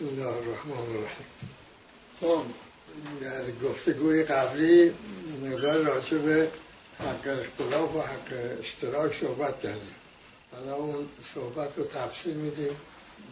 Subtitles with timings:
[0.00, 1.26] بسم الله الرحمن الرحیم.
[2.20, 2.42] خب
[3.20, 4.94] در گفتگوی قبلی
[5.44, 6.48] مقدار راجع به
[6.98, 9.94] حق اختلاف و حق اشتراک صحبت کردیم.
[10.52, 12.76] حالا اون صحبت رو تفصیل میدیم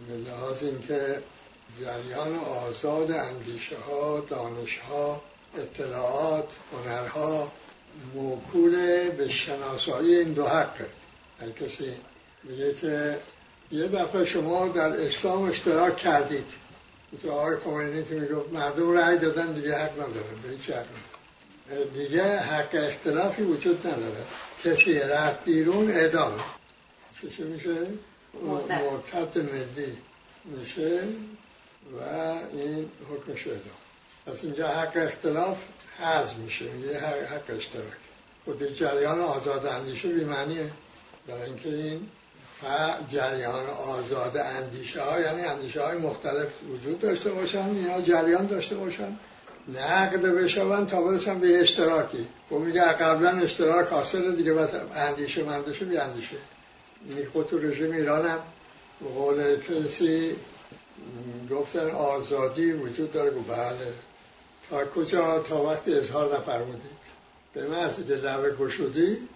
[0.09, 1.23] به لحاظ اینکه
[1.81, 5.23] جریان آزاد اندیشه ها دانش ها
[5.59, 7.53] اطلاعات هنرها
[8.15, 10.87] موکول به شناسایی این دو حقه.
[11.41, 11.93] هر کسی
[12.45, 13.19] میگه که
[13.73, 16.47] یه دفعه شما در اسلام اشتراک کردید.
[17.13, 20.87] مثل آقای خمینی که می‌گفت مردم رأی دادن دیگه حق ندارن به هیچ حق
[21.95, 24.25] دیگه حق اختلافی وجود نداره.
[24.65, 26.43] کسی رفت بیرون اعدامه
[27.37, 27.77] چه میشه؟
[28.43, 29.39] مرتد.
[29.39, 29.97] ملی
[30.45, 31.03] میشه
[32.01, 32.03] و
[32.53, 33.79] این حکمش اعدام
[34.27, 35.59] پس اینجا حق اختلاف
[35.99, 36.65] حض میشه.
[36.65, 37.85] یه حق اشتراک.
[38.45, 40.71] خود جریان آزاد اندیشه بیمعنیه.
[41.27, 42.09] برای اینکه این
[43.13, 49.17] جریان آزاد اندیشه ها یعنی اندیشه های مختلف وجود داشته باشن یا جریان داشته باشن
[49.75, 52.19] نقد بشون تا برسن به اشتراکی.
[52.19, 56.37] و خب میگه قبلا اشتراک حاصل دیگه بس اندیشه مندشه بی اندیشه.
[57.33, 58.39] خود تو رژیم ایران هم
[59.15, 60.37] قول کسی
[61.51, 63.31] گفتن آزادی وجود داره.
[63.31, 63.93] گو بله.
[64.71, 66.99] تا کجا؟ تا وقتی اظهار نفرمودید.
[67.55, 69.29] به محضی که لبه گشودی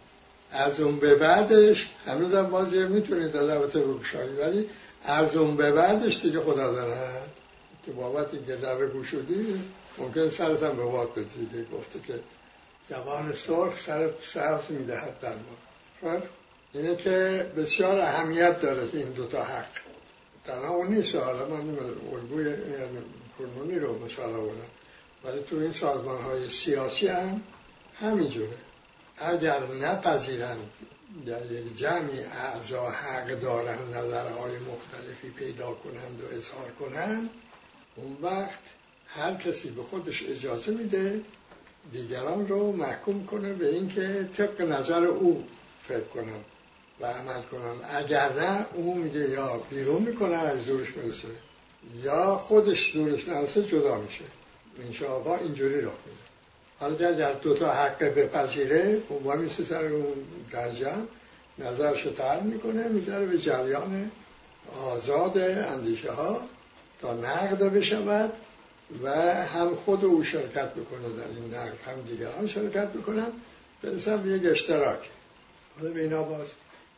[0.53, 4.69] از اون به بعدش هنوزم بازی می‌تونید لبت بگشایی ولی
[5.05, 7.09] از اون به بعدش دیگه خدا داره
[7.87, 9.61] که بابت اینکه لبه گشودی
[9.99, 12.15] ممکن سرتم به واد بدید گفته که
[12.91, 16.11] جوان سرخ سر سرس می‌دهد در ما.
[16.11, 16.23] خب؟
[16.75, 19.67] اینه که بسیار اهمیت داره این دوتا حق.
[20.47, 21.79] تنها اون نیست حالا من
[22.13, 22.55] الگوی
[23.39, 24.71] کرمونی رو مثال آوردم
[25.25, 27.41] ولی تو این سازمان های سیاسی هم
[28.01, 28.57] همینجوره.
[29.23, 30.71] اگر نپذیرند
[31.27, 37.31] در یک جمعی اعضا حق دارند نظرهای مختلفی پیدا کنند و اظهار کنند
[37.97, 38.61] اون وقت
[39.07, 41.21] هر کسی به خودش اجازه میده
[41.93, 45.45] دیگران رو محکوم کنه به اینکه طبق نظر او
[45.89, 46.45] فکر کنند
[47.01, 51.29] و عمل کنن اگر نه او میگه یا بیرون می‌کنه از دورش می‌رسه
[52.03, 54.25] یا خودش دورش نرسه جدا میشه.
[54.87, 56.22] انشاءالله اینجوری راه میده
[56.83, 60.15] حالا در دوتا حق بپذیره با میسه سر اون
[60.51, 60.93] درجه
[61.59, 64.11] نظرش تعریف می‌کنه می‌ذاره به جریان
[64.83, 66.41] آزاد اندیشه ها
[67.01, 68.33] تا نقد بشود
[69.03, 69.11] و
[69.45, 73.29] هم خود او شرکت بکنه در این نقد هم دیگران شرکت بکنن.
[73.83, 75.11] برسن به یک اشتراک.
[75.79, 76.47] حالا به اینا باز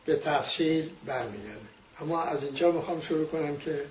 [0.05, 1.59] به تفصیل برمیگرده
[2.01, 3.85] اما از اینجا می‌خوام شروع کنم که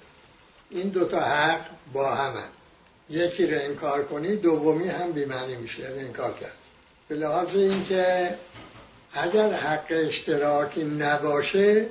[0.71, 1.61] این دوتا حق
[1.93, 2.49] با همن.
[3.11, 6.57] یکی رو انکار کنی دومی هم بیمعنی میشه یعنی انکار کرد.
[7.09, 8.35] به لحاظ اینکه
[9.13, 11.87] اگر حق اشتراکی نباشه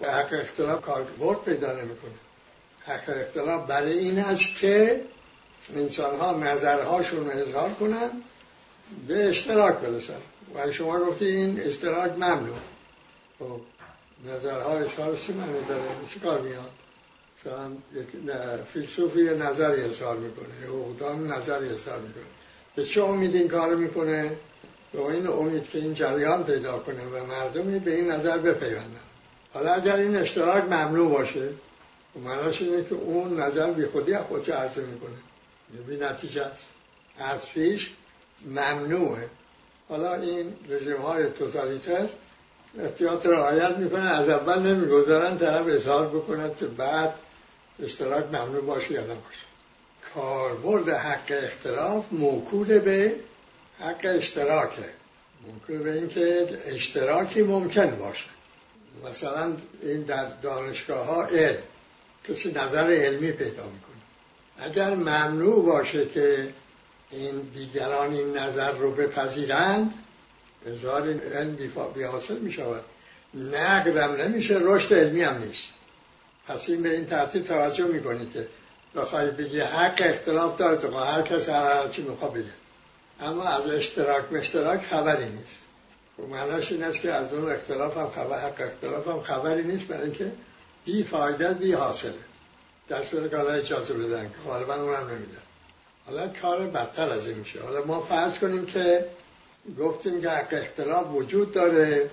[0.00, 2.10] به حق اختلاف کاربرد پیدا نمی‌کنه.
[2.80, 5.00] حق اختلاف برای این است که
[5.76, 8.10] انسان ها نظرهاشون رو اظهار کنن
[9.08, 10.20] به اشتراک برسن.
[10.54, 12.56] و شما گفتی این اشتراک ممنوع.
[13.38, 13.60] خب
[14.26, 16.70] نظرهای سال چی معنی داره؟ چی کار میاد؟
[17.46, 18.06] مثلا یک
[18.72, 22.24] فیلسوفی یه نظری اظهار می‌کنه یه اقدام نظری اظهار می‌کنه.
[22.76, 24.36] به چه امید این کار می‌کنه؟
[24.92, 29.00] به این امید که این جریان پیدا کنه و مردمی به این نظر بپیوندن.
[29.54, 31.48] حالا اگر این اشتراک ممنوع باشه
[32.16, 35.16] و معناش اینه که اون نظر بی خودی از خودش عرضه می‌کنه.
[35.86, 36.62] بی نتیجه است.
[37.18, 37.90] از پیش
[38.46, 39.28] ممنوعه.
[39.88, 42.06] حالا این رژیم های توتالیتر
[42.80, 47.14] احتیاط رعایت می‌کنن از اول نمی‌گذارن طرف اظهار بکند که بعد
[47.82, 49.48] اشتراک ممنوع باشه یا نباشه.
[50.14, 53.14] کاربرد حق اختلاف موکول به
[53.80, 54.84] حق اشتراکه.
[55.46, 58.24] موکول به اینکه اشتراکی ممکن باشه.
[59.10, 59.52] مثلا
[59.82, 61.58] این در دانشگاه ها علم
[62.28, 63.98] کسی نظر علمی پیدا می‌کنه.
[64.58, 66.48] اگر ممنوع باشه که
[67.10, 69.94] این دیگران این نظر رو بپذیرند
[70.66, 71.56] اظهار علم
[71.94, 72.84] بی حاصل می شود
[73.34, 75.77] نقدم نمیشه رشد علمی هم نیست.
[76.48, 78.46] پس این به این ترتیب توجه می‌کنید که
[78.94, 82.44] بخوای بگی حق اختلاف داره تو هر کس هر چی می‌خواد بگه.
[83.20, 85.62] اما از اشتراک اشتراک خبری نیست.
[86.16, 89.86] خب معناش این است که از اون اختلاف هم خبر حق اختلاف هم خبری نیست
[89.86, 90.32] برای اینکه
[90.84, 92.12] بی فایده بی حاصله.
[92.88, 95.42] در صورت که اجازه بدن که غالبا اونم نمیدن.
[96.06, 97.62] حالا کار بدتر از این میشه.
[97.62, 99.04] حالا ما فرض کنیم که
[99.78, 102.10] گفتیم که حق اختلاف وجود داره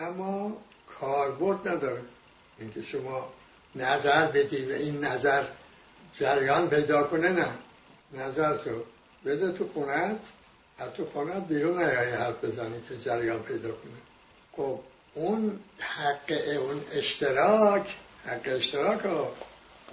[0.00, 0.56] اما
[1.00, 2.00] کاربرد نداره.
[2.58, 3.28] اینکه شما
[3.76, 5.42] نظر بدی و این نظر
[6.14, 7.48] جریان پیدا کنه نه.
[8.12, 8.82] نظر تو
[9.24, 10.20] بده تو خونت
[10.78, 13.92] از تو خونت بیرون نیایی حرف بزنی که جریان پیدا کنه.
[14.52, 14.80] خب
[15.14, 17.96] اون حق اون اشتراک
[18.26, 19.32] حق اشتراک ها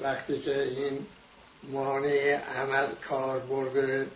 [0.02, 1.06] وقتی که این
[1.64, 4.08] مانع عمل کار برده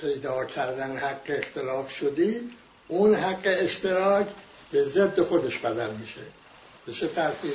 [0.00, 2.50] پیدا کردن حق اختلاف شدی
[2.88, 4.26] اون حق اشتراک
[4.70, 6.20] به ضد خودش بدل میشه.
[6.86, 7.54] به چه ترتیب.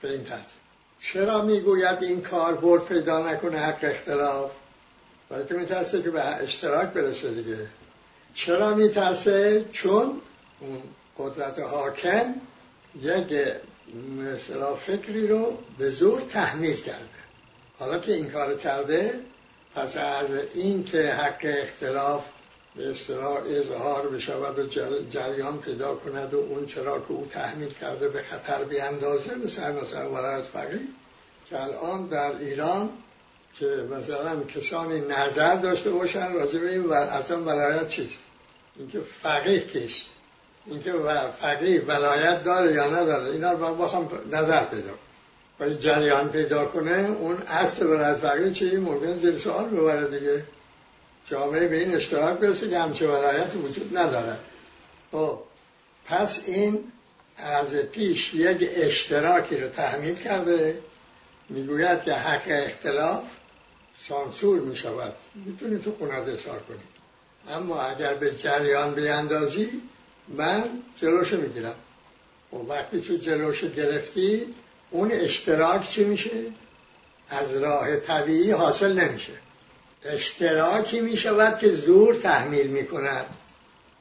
[0.00, 0.55] به این ترتیب.
[1.00, 4.50] چرا می‌گوید این کار برد پیدا نکنه حق اختلاف
[5.28, 7.58] برای که میترسه که به اشتراک برسه دیگه.
[8.34, 10.20] چرا میترسه؟ چون
[10.60, 10.82] اون
[11.18, 12.34] قدرت حاکم
[13.02, 13.38] یک
[14.18, 17.00] مثلا فکری رو به زور تحمیل کرده.
[17.78, 19.20] حالا که این کار کرده
[19.74, 22.24] پس از این که حق اختلاف
[22.76, 24.66] به اصطلاح اظهار بشود و
[25.10, 30.10] جریان پیدا کند و اون چرا که او تحمیل کرده به خطر بیاندازه مثل مثلا
[30.10, 30.80] ولایت فقیه.
[31.50, 32.88] که الان در ایران
[33.54, 38.18] که مثلا کسانی نظر داشته باشن راجع به این و اصلا ولایت چیست؟
[38.76, 40.06] اینکه فقیه کیست؟
[40.66, 40.92] اینکه
[41.40, 44.92] فقیه ولایت داره یا نداره؟ اینا رو بخوام نظر پیدا
[45.60, 50.44] و جریان پیدا کنه اون اصل ولایت فقیه چی؟ ممکن زیر سوال ببره دیگه.
[51.30, 54.36] جامعه به این اشتراک برسه که همچه ولایت وجود نداره.
[55.12, 55.38] خب
[56.06, 56.92] پس این
[57.36, 60.78] از پیش یک اشتراکی رو تحمیل کرده
[61.48, 63.22] می‌گوید که حق اختلاف
[64.08, 66.78] سانسور می شود می‌تونی تو خونت اظهار کنی.
[67.54, 69.68] اما اگر به جریان بیاندازی
[70.28, 70.64] من
[71.00, 71.74] جلوشو می‌گیرم.
[72.52, 74.54] و وقتی تو جلوشو گرفتی
[74.90, 76.30] اون اشتراک چی میشه؟
[77.30, 79.32] از راه طبیعی حاصل نمیشه.
[80.04, 83.26] اشتراکی می‌شود که زور تحمیل می‌کند.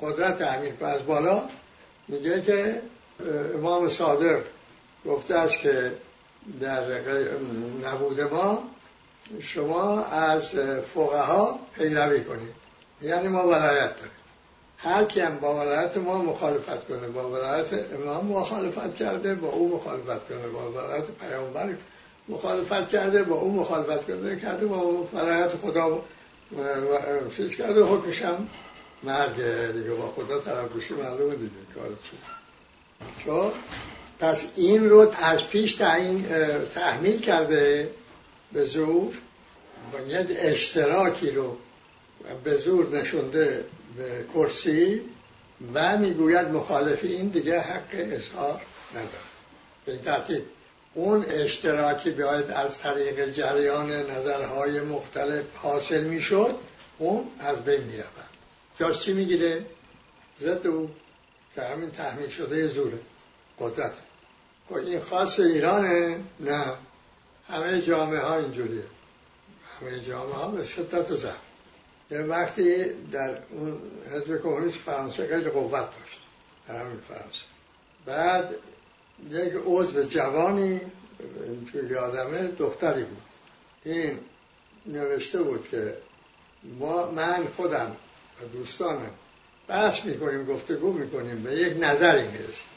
[0.01, 0.89] قدرت تحمیل کنه.
[0.89, 1.43] از بالا
[2.07, 2.81] میگه که
[3.55, 4.41] امام صادق
[5.05, 5.91] گفته است که
[6.61, 7.01] در
[7.83, 8.63] نبود ما
[9.39, 10.49] شما از
[10.93, 12.53] فقها پیروی کنید.
[13.01, 14.11] یعنی ما ولایت داریم.
[14.77, 20.27] هر کیم با ولایت ما مخالفت کنه با ولایت امام مخالفت کرده با او مخالفت
[20.27, 21.75] کنه با ولایت پیامبر
[22.29, 26.01] مخالفت کرده با او مخالفت کرده کرده با ولایت خدا
[27.37, 28.47] چیز کرده حکمش هم
[29.03, 29.35] مرگ
[29.73, 32.17] دیگه با خدا طرف بشی معلومه دیگه کار چی
[33.25, 33.51] چون
[34.19, 36.25] پس این رو از پیش تعیین
[36.75, 37.89] تحمیل کرده
[38.53, 39.13] به زور
[40.07, 41.57] یک اشتراکی رو
[42.43, 43.65] به زور نشونده
[43.97, 45.01] به کرسی
[45.73, 48.61] و می‌گوید مخالفی این دیگه حق اظهار
[48.91, 49.25] نداره
[49.85, 50.41] به ترتیب
[50.95, 56.55] اون اشتراکی باید از طریق جریان نظرهای مختلف حاصل می‌شد
[56.97, 58.05] اون از بین می‌رود
[58.79, 59.65] جاش چی می‌گیره؟
[60.41, 60.89] ضد او
[61.55, 62.99] که همین تحمیل شده زوره
[63.59, 63.93] قدرت.
[64.69, 66.65] خب این خاص ایرانه؟ نه.
[67.49, 68.83] همه جامعه ها اینجوریه.
[69.81, 71.35] همه جامعه ها به شدت و ضعف.
[72.11, 73.81] یه وقتی در اون
[74.13, 76.19] حزب کمونیست فرانسه خیلی قوت داشت.
[76.67, 77.39] در همین فرانسه.
[78.05, 78.55] بعد
[79.31, 80.81] یک عضو جوانی
[81.71, 83.21] توی یادمه دختری بود.
[83.85, 84.19] این
[84.85, 85.97] نوشته بود که
[86.79, 87.95] ما من خودم
[88.41, 89.11] و دوستانم
[89.67, 92.69] بحث می‌کنیم گفتگو می‌کنیم به یک نظری می‌رسیم.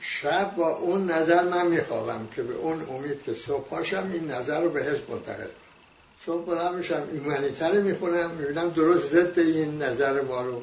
[0.00, 4.60] شب با اون نظر من میخوابم که به اون امید که صبح پاشم این نظر
[4.60, 5.46] رو به حزب منتقل
[6.26, 10.62] صبح بلند میشم ایمانیتر می‌خونم می‌بینم درست ضد این نظر ما رو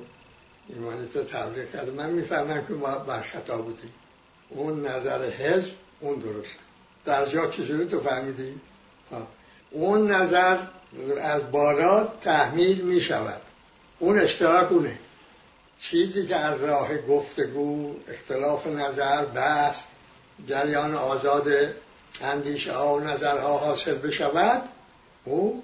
[0.70, 1.92] ایمانیتر تبلیغ کرده.
[1.92, 3.92] من می‌فهمم که ما بر خطا بودیم.
[4.50, 6.56] اون نظر حزب اون درست.
[7.06, 8.60] در جا چجوری تو فهمیدی؟
[9.72, 10.58] اون نظر
[11.22, 13.42] از بالا تحمیل می‌شود
[14.00, 14.98] اون اشتراک اونه.
[15.80, 19.84] چیزی که از راه گفتگو اختلاف نظر بحث
[20.48, 21.48] جریان آزاد
[22.22, 24.62] اندیشه ها و نظرها حاصل بشود
[25.26, 25.64] او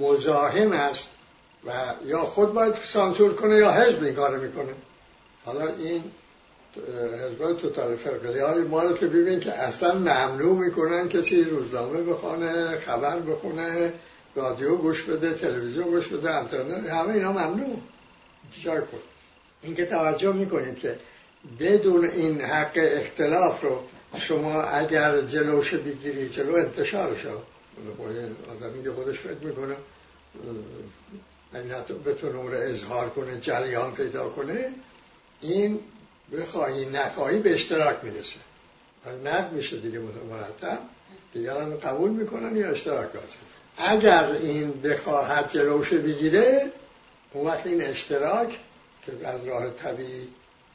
[0.00, 1.08] مزاحم است
[1.66, 1.72] و
[2.04, 4.72] یا خود باید سانسور کنه یا حزب این کار می‌کنه.
[5.44, 6.04] حالا این
[7.26, 12.78] حزبای توتال فرقلی های ما رو که ببین که اصلا ممنوع می‌کنن کسی روزنامه بخونه
[12.78, 13.92] خبر بخونه
[14.34, 17.76] رادیو گوش بده تلویزیون گوش بده انترنت همه اینا ممنوع.
[18.56, 18.98] چیکار کن.
[19.62, 20.96] این که توجه می‌کنید که
[21.60, 23.82] بدون این حق اختلاف رو
[24.14, 27.40] شما اگر جلوش بگیری جلو انتشارش رو
[28.50, 29.76] آدمی که خودش فکر می‌کنه
[31.54, 34.72] این حتی بتونه اون رو اظهار کنه جریان پیدا کنه
[35.40, 35.80] این
[36.32, 38.36] بخواهی نخواهی به اشتراک می‌رسه.
[39.24, 39.98] نقد میشه دیگه
[40.30, 40.78] مرتب.
[41.32, 43.36] دیگران قبول می‌کنن یا اشتراک هست
[43.78, 46.72] اگر این بخواهد جلوش بگیره
[47.32, 48.58] اون وقت این اشتراک
[49.06, 50.28] که از راه طبیعی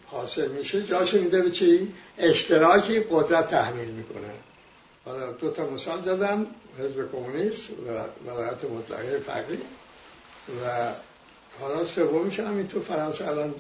[0.06, 4.32] حاصل میشه جاشو میده به چی؟ اشتراکی قدرت تحمیل می‌کنه.
[5.06, 6.48] حالا دو تا مثال زدم
[6.80, 7.90] حزب کمونیست و
[8.30, 9.62] ولایت مطلقه فقری
[10.64, 10.92] و
[11.60, 13.54] حالا سومش همین تو فرانسه الان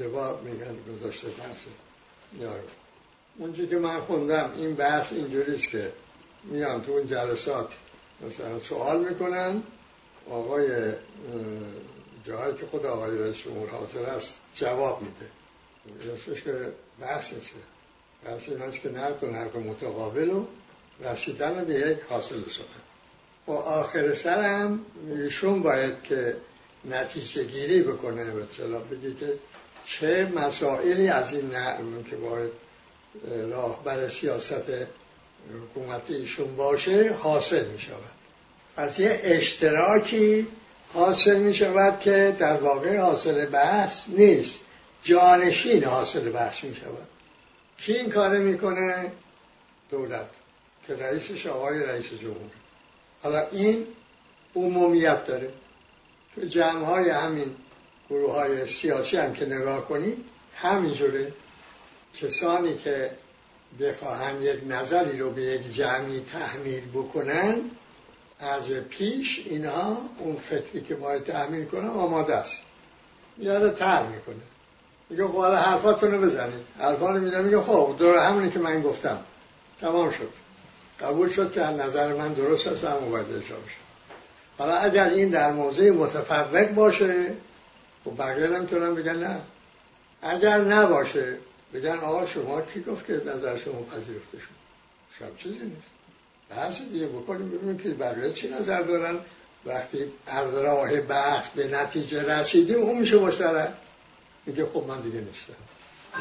[0.00, 1.70] دبا میگن گذاشته بحثه
[2.40, 2.60] یارو
[3.38, 5.92] اونجا که من خوندم این بحث اینجوریست که
[6.44, 7.68] میان تو اون جلسات
[8.26, 9.62] مثلا سوال می‌کنن.
[10.30, 10.68] آقای
[12.24, 16.14] جایی که خود آقای رئیس جمهور حاضر است جواب میده.
[16.14, 17.50] اسمش که بحث نیست
[18.24, 20.44] بحث این هست که نقد و نقد متقابل و
[21.00, 22.82] رسیدن به یک حاصل سخن
[23.46, 24.80] و آخر سرم
[25.10, 26.36] ایشون باید که
[26.90, 29.34] نتیجه گیری بکنه به اصطلاح بگه که
[29.84, 32.50] چه مسائلی از این نرم که باید
[33.50, 34.70] راهبر سیاست
[35.62, 38.18] حکومتی ایشون باشه حاصل می شود
[38.76, 40.46] پس یه اشتراکی
[40.94, 44.60] حاصل می شود که در واقع حاصل بحث نیست.
[45.02, 47.08] جانشین حاصل بحث می شود
[47.78, 49.12] کی این کار می‌کنه؟
[49.90, 50.28] دولت
[50.86, 52.50] که رئیسش آقای رئیس جمهور.
[53.22, 53.86] حالا این
[54.56, 55.50] عمومیت داره.
[56.46, 57.56] جمع های همین
[58.10, 60.24] گروه های سیاسی هم که نگاه کنید
[60.56, 61.32] همینجوره
[62.14, 63.10] کسانی که
[63.80, 67.60] بخواهند یک نظری رو به یک جمعی تحمیل بکنن
[68.40, 72.56] از پیش اینها اون فکری که باید تحمیل کنن آماده است.
[73.36, 74.42] میاره تر می‌کنه.
[75.10, 76.64] میگه خب حرفاتون رو بزنید.
[76.78, 79.18] حرفا رو می‌زنید میگه خب دور همونی که من گفتم.
[79.80, 80.32] تمام شد.
[81.00, 83.87] قبول شد که نظر من درست است و هم اجرا بشه
[84.58, 87.26] حالا اگر این در موضع متفرق باشه
[88.06, 89.40] و خب بقیه نمی‌تونن بگن نه.
[90.22, 91.36] اگر نباشه
[91.74, 94.58] بگن آقا شما کی گفت که نظر شما پذیرفته شد؟
[95.18, 95.88] شب چیزی نیست.
[96.50, 99.18] بحث دیگه بکنیم ببینیم که بقیه چی نظر دارن.
[99.66, 103.70] وقتی از راه بحث به نتیجه رسیدیم اون میشه مشترک.
[104.46, 105.52] میگه خب من دیگه نیستم.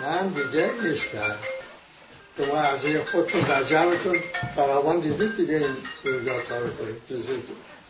[0.01, 1.36] من دیگه نیستم.
[2.38, 2.79] شما از
[3.12, 4.20] خودتون در جمعتون
[4.56, 7.01] فراوان دیدید دیگه این رویدادها رو کنید.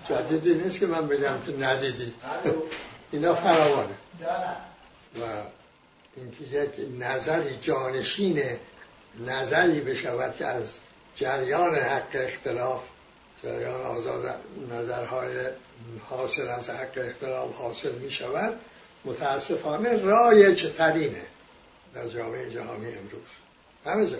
[0.10, 2.14] جدیدی نیست که من بگم که ندیدید
[3.12, 3.96] اینا فراوانه.
[5.22, 5.24] و
[6.18, 8.44] اینکه یک نظری جانشین
[9.28, 10.66] نظری بشود که از
[11.16, 12.82] جریان حق اختلاف
[13.44, 14.36] جریان آزاد
[14.72, 15.36] نظرهای
[16.10, 18.54] حاصل از حق اختلاف حاصل می شود
[19.06, 21.24] متاسفانه رایج ترینه
[21.96, 23.22] در جامعه جهانی امروز.
[23.86, 24.18] همه جا.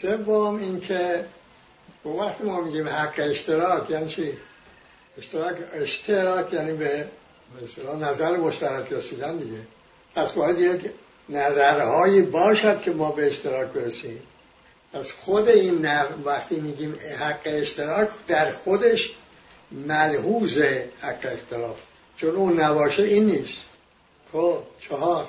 [0.00, 1.24] سوم اینکه
[2.04, 4.32] به وقت ما میگیم حق اشتراک یعنی چی؟
[5.18, 7.06] اشتراک اشتراک یعنی به
[7.62, 9.58] مثلا نظر مشترک رسیدن دیگه.
[10.14, 10.90] پس باید یک
[11.28, 14.22] نظرهایی باشد که ما به اشتراک برسیم.
[14.92, 15.88] پس خود این
[16.24, 19.10] وقتی میگیم حق اشتراک در خودش
[19.70, 20.58] ملحوظ
[21.00, 21.76] حق اختلاف.
[22.16, 23.58] چون اون نباشه این نیست.
[24.32, 25.26] خب چهار.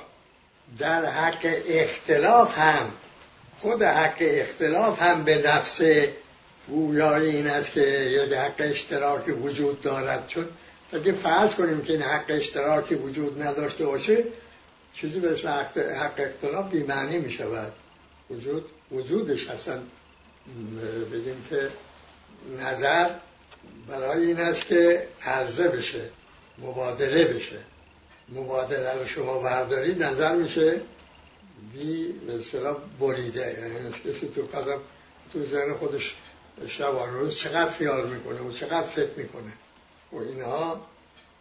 [0.78, 2.92] در حق اختلاف هم
[3.60, 5.82] خود حق اختلاف هم به نفس
[6.70, 10.28] گویای این است که یک حق اشتراکی وجود دارد.
[10.28, 10.46] چون
[10.94, 14.24] اگه فرض کنیم که این حق اشتراکی وجود نداشته باشه
[14.94, 15.48] چیزی به اسم
[15.78, 17.72] حق اختلاف بیمعنی می شود
[18.30, 19.80] وجود وجودش اصلا
[21.12, 21.70] بگیم که
[22.60, 23.10] نظر
[23.88, 26.02] برای این است که عرضه بشه
[26.58, 27.58] مبادله بشه.
[28.30, 30.82] مبادله رو شما بردارید نظر میشه
[31.74, 33.58] بی مثلا بریده.
[33.62, 34.80] یعنی کسی تو قدم
[35.34, 36.16] تو ذهن خودش
[36.68, 39.52] شب روز چقدر خیال می‌کنه و چقدر فکر می‌کنه.
[40.12, 40.86] و اینها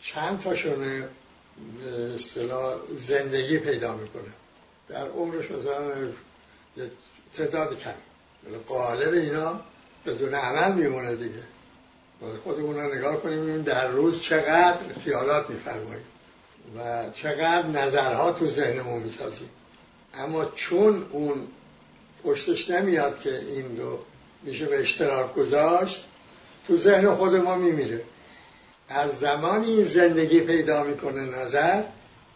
[0.00, 1.04] چند تاشون
[2.14, 4.32] اصطلاح زندگی پیدا می‌کنه.
[4.88, 5.92] در عمرش مثلا
[7.36, 7.94] تعداد کم
[8.68, 9.60] قالب اینا
[10.06, 11.42] بدون عمل میمونه دیگه.
[12.44, 16.04] خودمون رو نگاه کنیم در روز چقدر خیالات میفرماییم
[16.78, 19.48] و چقدر نظرها تو ذهنمون می‌سازیم.
[20.14, 21.48] اما چون اون
[22.24, 23.98] پشتش نمیاد که این رو
[24.42, 26.04] میشه به اشتراک گذاشت
[26.66, 28.02] تو ذهن خود ما میمیره.
[28.88, 31.82] از زمانی این زندگی پیدا می‌کنه نظر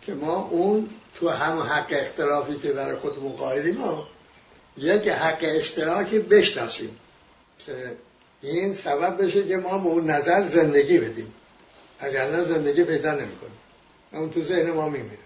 [0.02, 4.08] که ما اون تو همون حق اختلافی که برای خودمون قائلیم ما
[4.76, 6.96] یک حق اشتراکی بشناسیم
[7.58, 7.96] که
[8.42, 11.34] این سبب بشه که ما به اون نظر زندگی بدیم.
[12.00, 13.58] اگر نه زندگی پیدا نمی‌کنیم.
[14.12, 15.18] اون تو ذهن ما میمیره.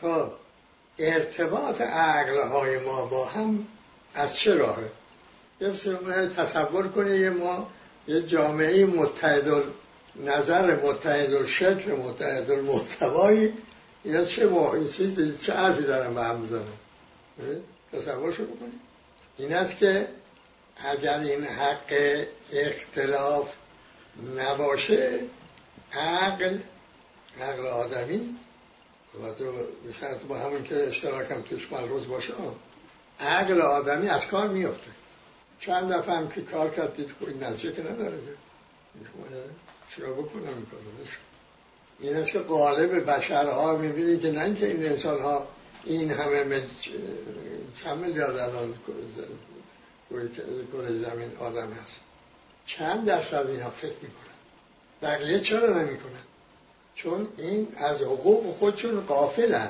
[0.00, 0.30] خب
[0.98, 3.66] ارتباط عقل های ما با هم
[4.14, 4.88] از چه راهه؟
[6.36, 7.70] تصور کنید یه ما
[8.08, 9.44] یه جامعه متحد
[10.26, 13.52] نظر متحد شکل متحد محتوایی
[14.04, 16.62] اینا چه ما این چیز چه حرفی دارن به هم می‌زنن؟
[17.92, 18.80] تصور شو بکنید
[19.38, 20.08] این است که
[20.76, 23.54] اگر این حق اختلاف
[24.36, 25.20] نباشه
[25.92, 26.58] عقل
[27.40, 28.34] عقل آدمی
[29.38, 32.32] تو با همون که اشتراک هم توش روز باشه
[33.20, 34.90] عقل آدمی از کار میفته
[35.60, 38.18] چند دفعه هم که کار کرد دید که این نتیجه که نداره
[39.96, 40.66] چرا بکنم این
[42.00, 45.48] این است که قالب بشرها می‌بینید که نه اینکه این انسان ها
[45.84, 46.62] این همه مج...
[47.84, 48.74] چند میلیارد الان
[50.72, 51.96] کره زمین آدم هست.
[52.66, 54.30] چند درصد اینا فکر می‌کنن؟
[55.02, 56.22] بقیه چرا نمی‌کنن؟
[56.94, 59.68] چون این از حقوق خودشون قافلن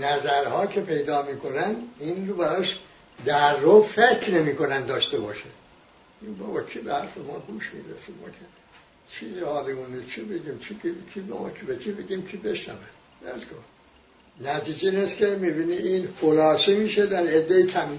[0.00, 2.80] نظرها که پیدا می‌کنن این رو براش
[3.24, 5.44] در رو فکر نمی‌کنن داشته باشه.
[6.22, 8.44] این بابا کی به حرف ما گوش می‌رسه ما که
[9.10, 10.76] چی حالمونه چی بگیم؟ چی
[11.14, 12.78] کی ما کی به کی بگیم؟ کی بشنوه؟
[14.40, 17.98] نتیجه نیست که می‌بینی این خلاصه میشه در عده کمی.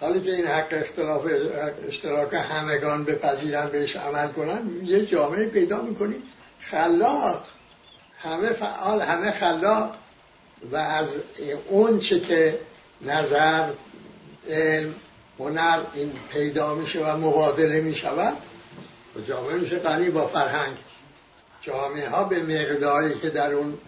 [0.00, 1.26] حالی که این حق اختلاف
[1.88, 6.14] اشتراک همگان بپذیرن بهش عمل کنن یه جامعه پیدا می‌کنی.
[6.60, 7.44] خلاق
[8.18, 9.96] همه فعال همه خلاق.
[10.72, 11.08] و از
[11.68, 12.58] اون چه که
[13.02, 13.70] نظر
[14.48, 14.94] علم
[15.38, 18.36] هنر این پیدا میشه و مبادله می‌شود.
[19.16, 20.76] و جامعه میشه غنی با فرهنگ.
[21.62, 23.78] جامعه ها به مقداری که در اون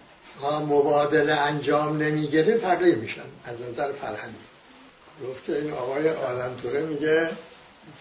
[0.41, 4.35] ها مبادله انجام نمی‌گیره فقیر میشن از نظر فرهنگی.
[5.29, 7.29] گفته این آقای آلمتوره میگه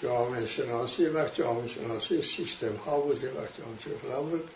[0.02, 4.50] جامعه شناسی وقت جامعه شناسی سیستم ها بوده وقت جامعه بود.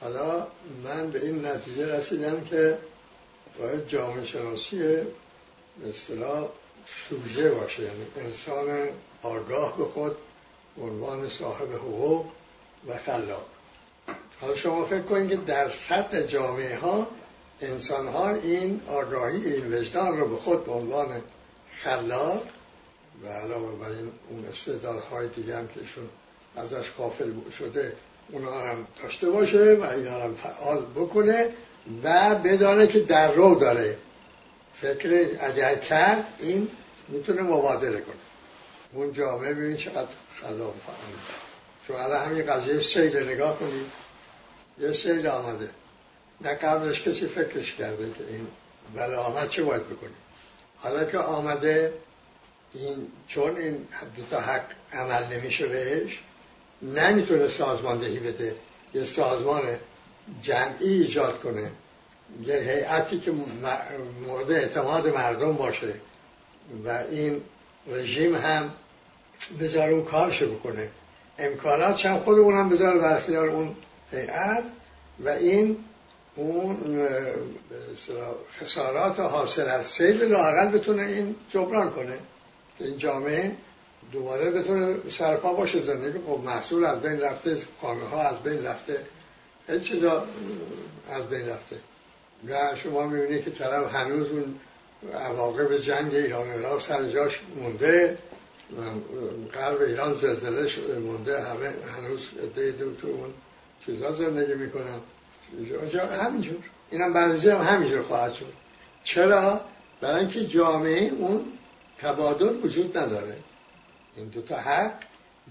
[0.00, 0.46] حالا
[0.84, 2.78] من به این نتیجه رسیدم که
[3.58, 6.48] باید جامعه شناسی به اصطلاح
[6.86, 7.82] سوژه باشه.
[7.82, 8.88] یعنی انسان
[9.22, 10.16] آگاه به خود
[10.82, 12.26] عنوان صاحب حقوق
[12.88, 13.46] و خلاق.
[14.40, 17.06] حالا شما فکر کنید که در سطح جامعه ها
[17.60, 21.22] انسان ها این آگاهی این وجدان رو به خود به عنوان
[21.82, 22.42] خلاق
[23.24, 26.08] و علاوه بر این اون استعدادهای دیگه هم که ایشون
[26.56, 27.92] ازش قافل شده
[28.32, 31.48] اونا هم داشته باشه و اینا هم فعال بکنه
[32.04, 33.96] و بدانه که در رو داره.
[34.80, 36.68] فکر اگر کرد این
[37.08, 38.14] می‌تونه مبادله کنه.
[38.92, 40.08] اون جامعه ببین چقدر
[40.40, 41.18] خلاق فعال.
[41.88, 43.86] شما همین قضیه سیل نگاه کنید
[44.78, 45.68] یه سیل آمده.
[46.40, 48.46] نه قبلش کسی فکرش کرده که این
[48.96, 50.14] بله آمد چه باید بکنیم
[50.78, 51.94] حالا که آمده
[52.74, 53.88] این چون این
[54.30, 56.18] تا حق عمل نمیشه بهش
[56.82, 58.56] نمی‌تونه سازماندهی بده.
[58.94, 59.62] یه سازمان
[60.42, 61.70] جمعی ایجاد کنه.
[62.42, 63.32] یه هیئتی که
[64.26, 65.94] مورد اعتماد مردم باشه
[66.84, 67.40] و این
[67.86, 68.70] رژیم هم
[69.60, 70.88] بذاره اون کارشو بکنه.
[71.38, 73.74] امکانات چند خود اون هم بذاره در اختیار اون
[74.12, 74.64] هیئت
[75.24, 75.76] و این
[76.36, 77.08] اون
[78.60, 82.18] خسارات حاصل از سیل لاقل بتونه این جبران کنه
[82.78, 83.52] که این جامعه
[84.12, 88.96] دوباره بتونه سرپا باشه زندگی خب محصول از بین رفته خانه ها از بین رفته
[89.68, 90.24] هیچ چیزا
[91.10, 91.76] از بین رفته.
[92.48, 94.54] و شما می‌بینید که طرف هنوز اون
[95.14, 98.18] عواقب جنگ ایران و عراق سر جاش مونده
[99.52, 103.34] قلب ایران زلزله شده مونده همه هنوز دو تو اون
[103.86, 105.00] چیزا زندگی می‌کنن.
[106.22, 106.56] همینجور.
[106.90, 108.52] اینم بعضی هم همینجور خواهد شد.
[109.04, 109.60] چرا؟
[110.00, 111.44] برای اینکه جامعه اون
[111.98, 113.36] تبادل وجود نداره.
[114.16, 114.92] این دوتا حق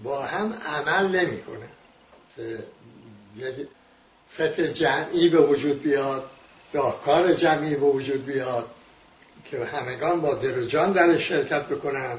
[0.02, 1.68] با هم عمل نمی‌کنه.
[3.36, 3.68] یک
[4.28, 6.30] فکر جمعی به وجود بیاد.
[6.72, 8.70] راهکار جمعی به وجود بیاد
[9.44, 12.18] که همگان با دل و جان در شرکت بکنن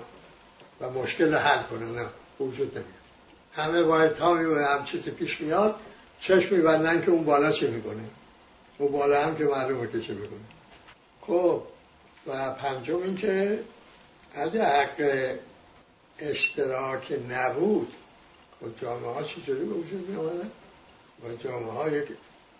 [0.81, 1.95] و مشکل حل کنن.
[1.95, 2.05] نه
[2.39, 3.01] وجود نمیاد.
[3.55, 5.75] همه باید تا هم چیزی پیش میاد
[6.19, 8.03] چشم میبندن که اون بالا چه می‌کنه؟
[8.77, 10.39] اون بالا هم که معلومه که چه می‌کنه.
[11.21, 11.63] خب
[12.27, 13.59] و پنجم این که
[14.35, 15.35] اگه حق
[16.19, 17.93] اشتراک نبود
[18.59, 20.51] خب جامعه ها چجوری به وجود می آمدن؟
[21.23, 22.07] و جامعه ها یک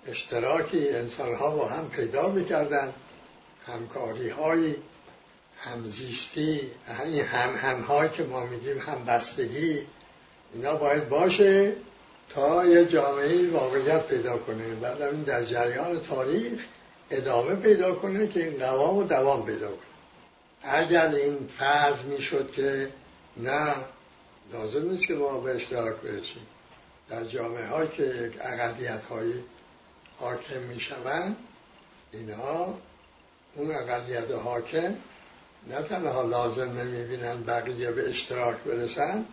[0.08, 2.94] اشتراکی انسان ها با هم پیدا می‌کردن
[3.68, 4.76] همکاری های
[5.58, 6.62] همزیستی
[7.06, 9.82] این هم هم که ما میگیم هم بستگی
[10.54, 11.74] اینا باید باشه
[12.30, 14.76] تا یه جامعه واقعیت پیدا کنه.
[14.82, 16.62] بعد این در جریان تاریخ
[17.12, 19.78] ادامه پیدا کنه که این قوام و دوام پیدا کنه.
[20.64, 22.90] اگر این فرض می‌شد که
[23.38, 23.76] نه
[24.54, 26.46] لازم نیست که ما به اشتراک برسیم.
[27.10, 29.34] در جامعه های که اقلیت های
[30.22, 31.36] حاکم می شوند
[32.12, 32.78] اینها
[33.56, 34.96] اون اقلیت حاکم
[35.68, 39.26] نه تنها لازم نمی بینن بقیه به اشتراک برسن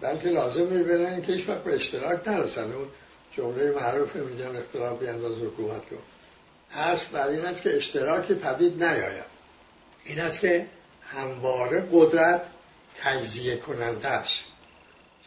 [0.00, 2.72] بلکه لازم می‌بینن که هیچ به اشتراک نرسن.
[2.72, 2.88] اون
[3.36, 5.98] جمله معروف میگن اختلاف بیانداز حکومت کن
[6.72, 9.30] هست بر این است که اشتراک پدید نیاید.
[10.04, 10.66] این است که
[11.02, 12.42] همواره قدرت
[12.96, 14.44] تجزیه کننده است.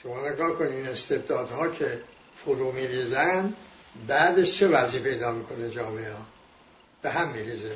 [0.03, 2.01] شما نگاه کنید این استبدادها که
[2.35, 3.53] فرو میریزن
[4.07, 6.25] بعدش چه وضعی پیدا می‌کنه جامعه ها
[7.01, 7.75] به هم میریزه.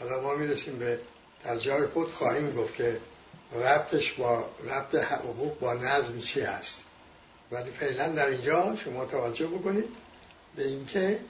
[0.00, 0.98] حالا ما می‌رسیم به
[1.44, 3.00] در جای خود خواهیم گفت که
[3.52, 6.82] ربطش با ربط حقوق با نظم چی هست.
[7.52, 9.88] ولی فعلا در اینجا شما توجه بکنید
[10.56, 11.20] به اینکه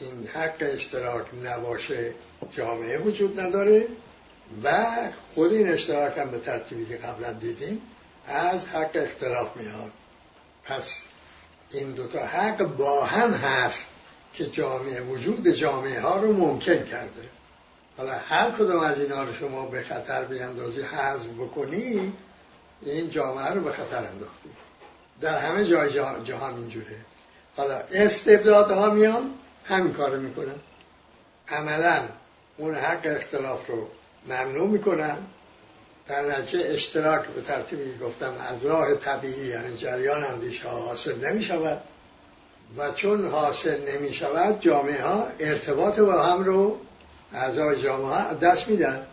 [0.00, 2.14] این حق اشتراک نباشه
[2.50, 3.86] جامعه وجود نداره
[4.64, 4.86] و
[5.34, 7.82] خود این اشتراک هم به ترتیبی که قبلا دیدیم
[8.26, 9.90] از حق اختلاف میاد.
[10.64, 11.02] پس
[11.72, 13.88] این دوتا حق با هم هست
[14.32, 17.28] که جامعه وجود جامعه ها رو ممکن کرده.
[17.96, 22.12] حالا هر کدوم از اینا رو شما به خطر بیاندازی حذف بکنی
[22.82, 24.48] این جامعه رو به خطر انداختی.
[25.20, 25.92] در همه جای
[26.24, 26.96] جهان اینجوره.
[27.56, 29.30] حالا استبدادها میان
[29.64, 30.54] همین کارو می‌کنن.
[31.48, 32.02] عملا
[32.56, 33.88] اون حق اختلاف رو
[34.28, 35.16] ممنوع می‌کنن.
[36.10, 41.42] در نتیجه اشتراک به ترتیبی گفتم از راه طبیعی یعنی جریان اندیشه ها حاصل نمی
[41.42, 41.80] شود
[42.78, 46.78] و چون حاصل نمی شود جامعه ها ارتباط با هم رو
[47.34, 49.06] اعضای جامعه ها دست میدن.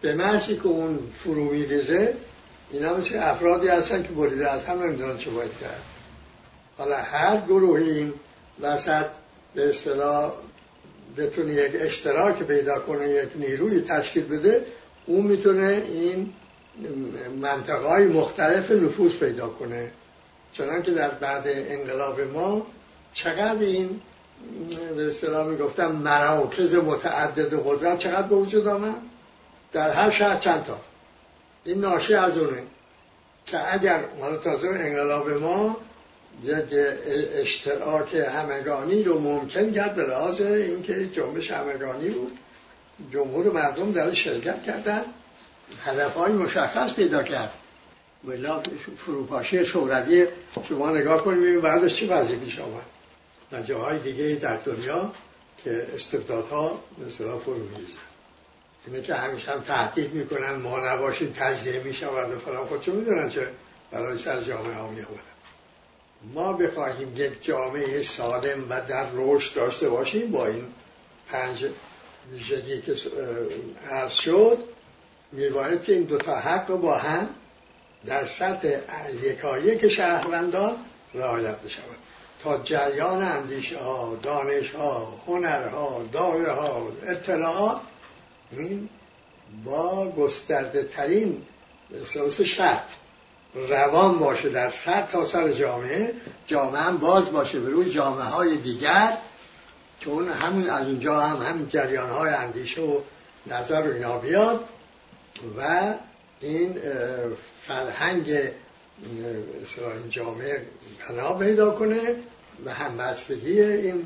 [0.00, 2.14] به محضی که اون فرو میریزه
[2.70, 5.82] اینا مثل افرادی هستن که بریده از هم نمی‌دونن چه باید کرد.
[6.78, 8.12] حالا هر گروهی این
[8.60, 9.06] وسط
[9.54, 10.32] به اصطلاح
[11.16, 14.66] بتونه یک اشتراک پیدا کنه یک نیروی تشکیل بده
[15.06, 16.32] اون می‌تونه این
[17.40, 19.90] منطقه های مختلف نفوذ پیدا کنه.
[20.52, 22.66] چنان که در بعد انقلاب ما
[23.12, 24.00] چقدر این
[24.96, 28.94] به اصطلاح می‌گفتم مراکز متعدد قدرت چقدر به وجود آمد؟
[29.72, 30.80] در هر شهر چند تا؟
[31.64, 32.62] این ناشی از اونه
[33.46, 35.76] که اگر مال تازه انقلاب ما
[36.44, 36.64] یک
[37.34, 42.32] اشتراک همگانی رو ممکن کرد به لحاظ اینکه جنبش همگانی بود.
[43.12, 45.02] جمهور مردم در شرکت کردن.
[45.84, 47.52] هدف های مشخص پیدا کرد.
[48.24, 48.48] ولی
[48.96, 50.26] فروپاشی شوروی
[50.68, 52.86] شما نگاه کنید ببینید بعدش چه وضعی پیش آمد.
[53.52, 55.12] و جاهای دیگه در دنیا
[55.64, 57.98] که استبدادها مثلا فرو میریزن
[58.86, 62.66] اینه که همیشه هم تحقیق می‌کنن ما نباشیم تجزیه می‌شود و فلان.
[62.66, 63.48] خودشون می‌دونن چه
[63.90, 65.20] برای سر جامعه ها میآورن؟
[66.34, 70.66] ما بخواهیم یک جامعه سالم و در رشد داشته باشیم با این
[71.28, 71.64] پنج
[72.32, 72.94] ویژگی که
[73.90, 74.58] عرض شد
[75.32, 77.28] میباید که این دوتا حق با هم
[78.06, 78.78] در سطح
[79.22, 80.76] یکایک شهروندان
[81.14, 81.96] رعایت بشود.
[82.42, 87.80] تا جریان اندیشه ها دانش ها هنرها دایه ها اطلاعات
[89.64, 91.42] با گسترده ترین
[92.04, 92.90] سلس شرط
[93.54, 96.14] روان باشه در سر تا سر جامعه
[96.46, 99.18] جامعه باز باشه به روی جامعه های دیگر
[100.00, 103.00] که اون همون از اونجا هم هم جریان های اندیشه و
[103.46, 104.64] نظر رو اینا بیاد
[105.58, 105.94] و
[106.40, 106.76] این
[107.66, 110.66] فرهنگ این جامعه
[110.98, 112.14] پناه پیدا کنه
[112.64, 114.04] و همبستگی این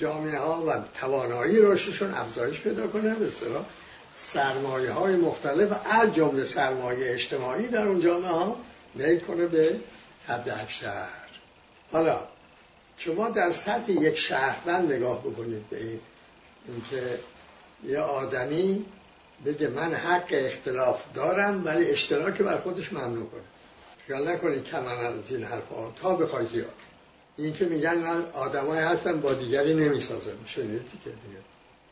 [0.00, 3.64] جامعه ها و توانایی رشدشون افزایش پیدا کنه به اصطلاح
[4.18, 8.56] سرمایه های مختلف از جمله سرمایه اجتماعی در اون جامعه ها
[8.94, 9.76] میل کنه به
[10.28, 11.06] حد اکثر.
[11.92, 12.20] حالا
[13.04, 16.00] شما در سطح یک شهروند نگاه بکنید به این
[16.68, 17.18] اینکه
[17.88, 18.84] یه آدمی
[19.46, 23.42] بگه من حق اختلاف دارم ولی اشتراک بر خودش ممنوع کنه.
[24.06, 25.90] خیال نکنید کم از این حرفا.
[26.02, 26.74] تا بخوای زیاد.
[27.36, 31.40] این که میگن من آدمای هستن با دیگری نمی‌سازن شنیدی که دیگه.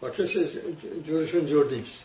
[0.01, 0.49] با کسی
[1.07, 1.99] جورشون جور نیست.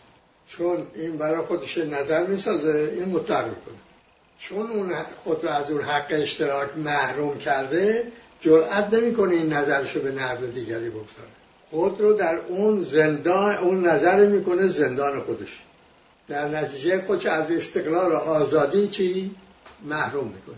[0.48, 3.76] چون این برای خودش نظر می‌سازه این مطلق می‌کنه.
[4.38, 8.12] چون اون خود رو از اون حق اشتراک محروم کرده
[8.46, 11.30] جرأت نمی‌کنه این نظرشو به نقد دیگری بگذاره.
[11.70, 15.62] خود رو در اون زندان اون نظر می‌کنه زندان خودش.
[16.28, 19.36] در نتیجه خودش از استقلال و آزادی چی
[19.84, 20.56] محروم می‌کنه.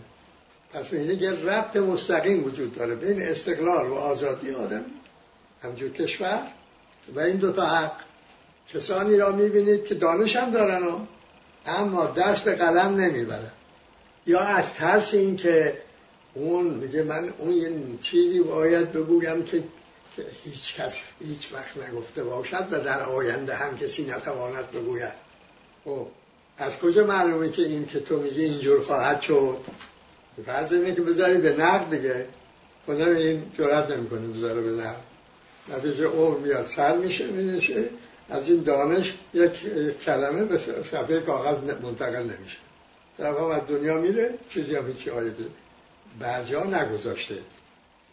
[0.72, 4.84] پس میگه یه ربط مستقیم وجود داره بین استقلال و آزادی آدمی
[5.62, 6.42] همجور کشور.
[7.14, 7.92] و این دوتا حق.
[8.74, 10.98] کسانی را می‌بینید که دانش هم دارن و
[11.66, 13.50] اما دست به قلم نمی‌برن.
[14.26, 15.78] یا از ترس این که
[16.34, 19.62] اون میگه من اون یه چیزی باید بگویم که
[20.44, 25.12] هیچ کس هیچ وقت نگفته باشد و در آینده هم کسی نتواند بگوید.
[25.84, 26.06] خب
[26.58, 29.58] از کجا معلومه که این که تو میگه اینجور خواهد شد؟
[30.46, 32.26] فرض اینه که بذاری به نقد دیگه.
[32.86, 35.02] خدا این جرات نمی‌کنه بذاره به نقد.
[35.68, 37.84] نتیجه عمر میاد سر میشه میشه
[38.30, 39.52] از این دانش یک
[40.00, 42.58] کلمه به صفحه کاغذ منتقل نمیشه.
[43.18, 45.44] در از دنیا میره چیزی هم هیچی آیده
[46.24, 47.38] ها نگذاشته.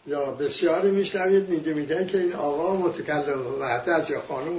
[0.06, 4.52] یا بسیاری میشنوید میگه میگن که این آقا متکلم وحده است یا خانم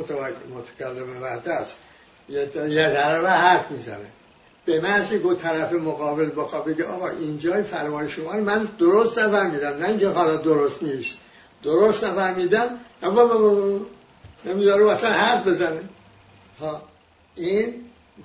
[0.55, 1.75] متکلم وحده است.
[2.29, 2.49] یه
[2.89, 4.05] ضربه حرف می‌زنه.
[4.65, 9.77] به من گفت طرف مقابل بخواه بگه آقا اینجای فرمان شما من درست نفهمیدم.
[9.77, 11.17] نه اینکه حالا درست نیست.
[11.63, 12.79] درست نفهمیدم.
[14.45, 15.81] نمی‌ذاره اصلا حرف بزنه.
[16.59, 16.81] ها
[17.35, 17.73] این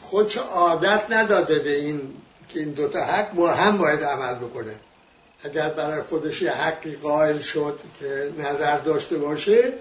[0.01, 2.01] خودش عادت نداده به این
[2.49, 4.75] که این دوتا حق با هم باید عمل بکنه.
[5.45, 9.73] اگر برای خودش یه حقی قائل شد که نظر داشته باشه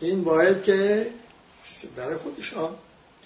[0.00, 1.06] این باید که
[1.96, 2.54] برای خودش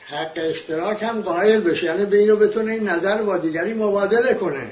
[0.07, 1.87] حق اشتراک هم قائل بشه.
[1.87, 4.71] یعنی به اینو بتونه این نظر با دیگری مبادله کنه.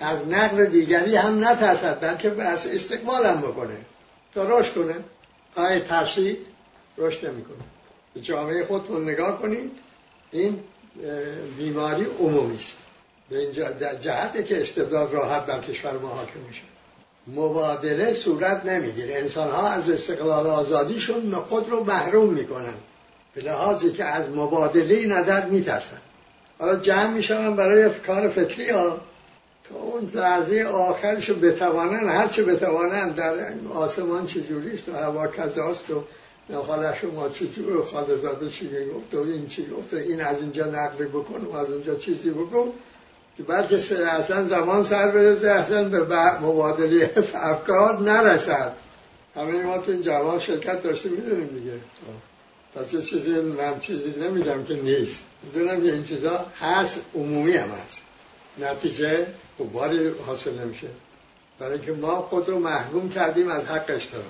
[0.00, 3.76] از نقل دیگری هم نترسد بلکه بس استقبالم بکنه.
[4.34, 4.94] تا رشد کنه.
[5.54, 6.46] پای ترسید
[6.98, 7.56] رشد نمی‌کنه.
[8.14, 9.70] به جامعه خودتون نگاه کنید.
[10.32, 10.60] این
[11.58, 12.76] بیماری عمومی است.
[13.30, 16.62] به اینجا جهته که استبداد راحت در کشور ما حاکم میشه.
[17.26, 19.14] مبادله صورت نمی‌گیره.
[19.18, 22.74] انسان ها از استقلال آزادیشون خود رو محروم می‌کنن.
[23.34, 25.98] به لحاظی که از مبادله نظر میترسن.
[26.58, 29.00] حالا جمع میشن برای کار فکری ها.
[29.68, 35.90] تا اون لحظه آخرش رو بتوانن هر چه بتوانن در آسمان چجوریست و هوا کذاست
[35.90, 36.04] و
[36.62, 38.16] خاله شما چجور و خاله
[38.50, 42.30] چی گفت و این چی گفت این از اینجا نقل بکن و از اونجا چیزی
[42.30, 42.72] بکن.
[43.40, 43.76] که بلکه
[44.06, 45.98] اصلا زمان سر برسه اصلا به
[46.40, 48.72] مبادله افکار نرسد.
[49.36, 51.72] همه ما تو این جوان شرکت داشته می‌دونیم دیگه.
[52.74, 55.22] پس یه چیزی من چیزی نمیدم که نیست.
[55.42, 57.98] می‌دونم که این چیزا هست عمومی هم هست.
[58.58, 59.26] نتیجه
[59.72, 60.86] باری حاصل نمیشه.
[61.58, 64.24] برای اینکه ما خود رو محروم کردیم از حق اشتراک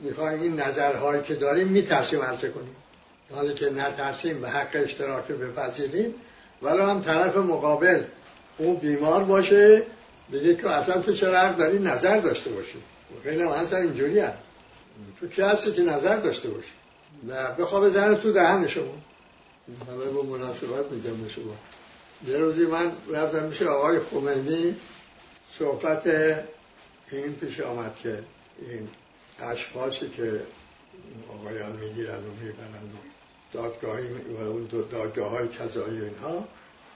[0.00, 2.76] می‌خوایم این نظرهایی که داریم میترسیم عرضه کنیم.
[3.34, 6.14] حالی که نترسیم به حق اشتراک بپذیریم.
[6.62, 8.02] ولی هم طرف مقابل
[8.58, 9.82] اون بیمار باشه
[10.32, 12.78] بگه که اصلا تو چرا حق داری نظر داشته باشی؟
[13.24, 14.32] خیلی هم اصلا اینجوری هم.
[15.20, 16.72] تو کی هستی که نظر داشته باشی؟
[17.22, 18.94] نه بخواب زن تو دهن شما.
[19.88, 21.56] همه با مناسبت میگم به شما.
[22.26, 24.76] یه روزی من رفتم میشه آقای خمینی
[25.58, 26.06] صحبت
[27.12, 28.18] این پیش آمد که
[28.60, 28.88] این
[29.40, 30.40] اشخاصی که
[31.34, 32.90] آقایان می‌گیرن و می‌برن
[33.52, 34.06] دادگاهی
[34.38, 36.48] و اون دادگاه های کذایی اینها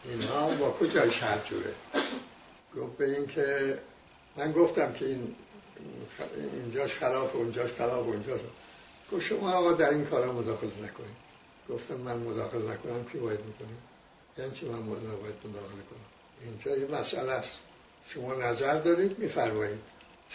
[0.04, 1.74] اینها با کجای شهر جوره؟
[2.76, 3.78] گفت به این که
[4.36, 5.34] من گفتم که این
[6.52, 8.40] اینجاش خلاف اونجاش خلاف اونجاش
[9.12, 11.16] گفت شما آقا در این کارا مداخله نکنید.
[11.70, 13.78] گفتم من مداخله نکنم کی باید می‌کنیم
[14.38, 16.06] یعنی چی من باید مداخله کنم؟
[16.44, 17.58] اینجا یه مسئله است.
[18.08, 19.78] شما نظر دارید میفرمایید.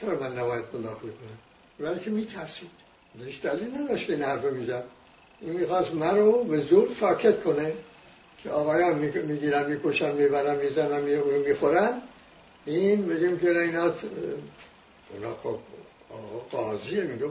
[0.02, 1.38] چرا من نباید مداخله کنم؟
[1.80, 2.70] برای که میترسید.
[3.44, 4.84] دلیل نداشت این حرف می‌زد.
[5.42, 7.74] این می‌خواست من رو به زور ساکت کنه.
[8.46, 11.02] که آقایان می‌گیرن می‌کشن می‌برن می‌زنن
[11.48, 12.02] می‌خورن.
[12.66, 15.58] این بگیم که اینا اونا خب
[16.52, 17.30] قاضیه میگم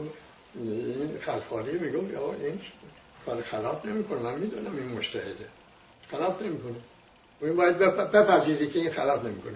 [0.55, 2.59] این خلخالی میگم یا این
[3.25, 5.45] کار خلاف نمی‌کنه من می‌دونم این مشتهده
[6.11, 6.75] خلاف نمی‌کنه.
[7.41, 7.77] این باید
[8.11, 9.55] بپذیری که این خلاف نمی‌کنه.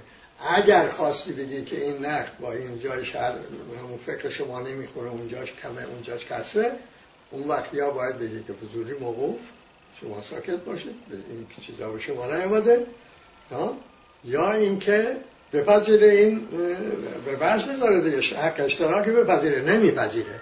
[0.55, 3.35] اگر خواستی بگی که این نقد با این جای شهر
[3.79, 6.71] همون فکر شما نمی‌خوره اونجاش کمه اونجاش کسره
[7.31, 9.39] اون وقت یا باید بگی که فضولی موقوف.
[10.01, 12.85] شما ساکت باشید این چیزا به شما نیامده
[14.25, 15.17] یا اینکه
[15.53, 16.47] بپذیره این
[17.25, 20.41] به بحث می‌ذاره دیگه حق اشتراکی بپذیره نمیپذیره.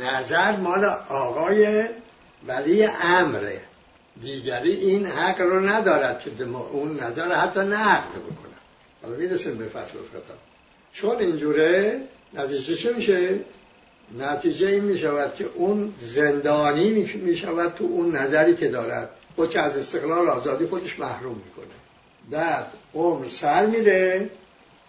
[0.00, 1.84] نظر مال آقای
[2.46, 3.60] ولی امره.
[4.22, 6.30] دیگری این حق رو ندارد که
[6.72, 8.54] اون نظر حتی نقد بکنه.
[9.02, 10.34] حالا می‌رسیم به فصل خطا
[10.92, 12.00] چون اینجوره
[12.34, 13.40] نتیجه چه میشه؟
[14.18, 19.10] نتیجه این می‌شود که اون زندانی می‌شود تو اون نظری که دارد.
[19.36, 21.74] خود از استقلال آزادی خودش محروم می‌کنه.
[22.30, 24.30] بعد عمر سر میره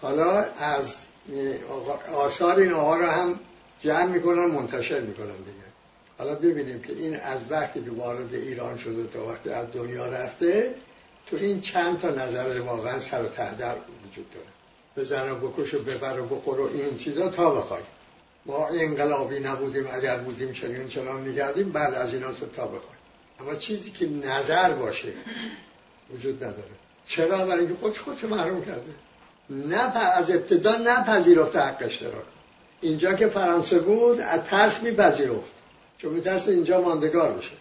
[0.01, 0.95] حالا از
[2.13, 3.39] آثار این آقا رو هم
[3.81, 5.61] جمع می‌کنن منتشر می‌کنن دیگه.
[6.17, 10.73] حالا ببینیم که این از وقتی که وارد ایران شده تا وقتی از دنیا رفته
[11.27, 13.75] تو این چند تا نظر واقعا سر و تهدر
[14.11, 14.45] وجود داره.
[14.97, 17.81] بزن و بکش و ببر و بخور و این چیزا تا بخوای.
[18.45, 23.01] ما انقلابی نبودیم اگر بودیم چنین چنان میگردیم بعد از اینا تا بخوای
[23.39, 25.13] اما چیزی که نظر باشه
[26.13, 26.63] وجود نداره.
[27.07, 28.91] چرا؟ برای اینکه خودش خودش محروم کرده.
[29.49, 32.23] نه از ابتدا نپذیرفته حق اشتراک
[32.81, 35.51] اینجا که فرانسه بود از ترس میپذیرفت.
[35.97, 37.51] چون میترس اینجا ماندگار بشه.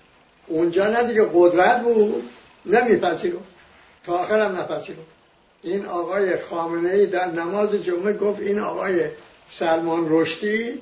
[0.46, 2.30] اونجا نه دیگه قدرت بود
[2.66, 3.44] نمیپذیرفت.
[4.04, 5.00] تا آخرم نپذیرفت.
[5.62, 9.04] این آقای خامنه ای در نماز جمعه گفت این آقای
[9.50, 10.80] سلمان رشدی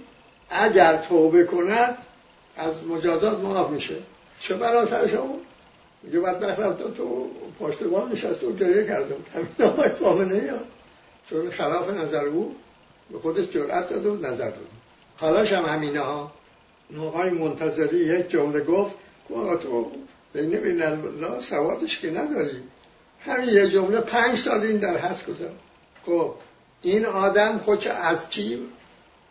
[0.51, 1.99] اگر توبه کند
[2.57, 3.95] از مجازات معاف میشه.
[4.41, 5.35] چه برای سر شما
[6.03, 9.27] میگه بعد رفت تو پشتبان نشست و گریه بود.
[9.35, 10.51] همین آقای خامنه ای
[11.31, 12.57] چون خلاف نظر او
[13.11, 14.69] به خودش جرأت داد و نظر داد.
[15.17, 16.33] حالاش هم همینه ها.
[17.01, 18.95] آقای منتظری یک جمله گفت
[19.35, 19.91] آقا تو
[20.33, 22.63] بین بین الله سوادش که نداری.
[23.27, 25.53] همین یه جمله پنج سال این در هست گذار
[26.07, 26.35] خب
[26.83, 28.69] این آدم خودش از چی؟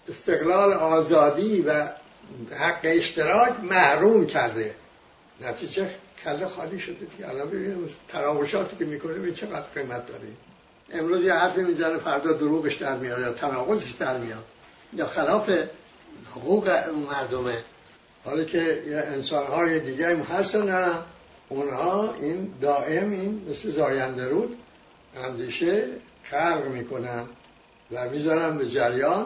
[0.09, 1.87] استقلال آزادی و
[2.59, 4.75] حق اشتراک محروم کرده.
[5.41, 5.89] نتیجه
[6.23, 7.29] کله خالی شده دیگه.
[7.29, 10.27] الان ببینیم تراوشاتی که می‌کنه به چقدر قیمت داره.
[10.93, 14.43] امروز یه حرفی می‌زنه فردا دروغش در میاد یا تناقضش در میاد
[14.93, 15.49] یا خلاف
[16.31, 16.69] حقوق
[17.09, 17.57] مردمه.
[18.25, 20.93] حالا که انسان های دیگه هم هستن
[21.49, 24.57] اونها این دائم این مثل زاینده رود
[25.15, 25.87] اندیشه
[26.31, 27.23] خلق می‌کنن
[27.91, 29.25] و می‌ذارن به جریان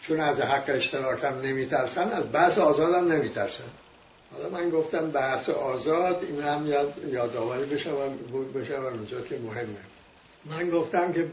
[0.00, 3.64] چون از حق اشتراکم نمیترسن از بحث آزادم نمیترسن.
[4.32, 7.90] حالا من گفتم بحث آزاد این هم یاد یادآوری بشم
[8.54, 9.76] بشم اینجا که مهمه.
[10.44, 11.28] من گفتم که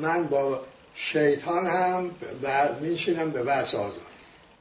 [0.00, 0.60] من با
[0.94, 2.10] شیطان هم
[2.80, 4.06] میشینم به بحث آزاد.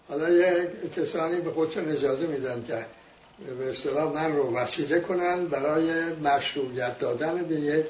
[0.09, 2.85] حالا یه کسانی به خودشون اجازه میدن که
[3.59, 7.85] به اصطلاح من رو وسیله کنن برای مشروعیت دادن به یک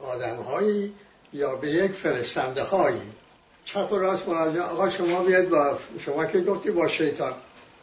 [0.00, 0.92] آدمهایی
[1.32, 3.00] یا به یک فرستنده هایی.
[3.64, 4.62] چپ و راست مراجعه.
[4.62, 7.32] آقا شما بیاید با شما که گفتی با شیطان.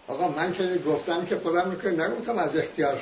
[0.08, 2.02] آقا من که گفتم که خودم می‌کنم.
[2.02, 3.00] نگفتم از اختیار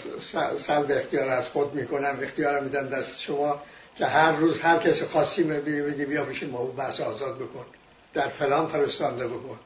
[0.67, 2.19] سلب اختیار از خود می‌کنم.
[2.21, 3.61] اختیار میدم دست شما
[3.97, 7.65] که هر روز هر کسی خاصی بگی بیا بشین اون بحث آزاد بکن.
[8.13, 9.59] در فلان فرستانده بکن.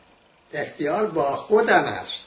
[0.54, 2.24] اختیار با خودم است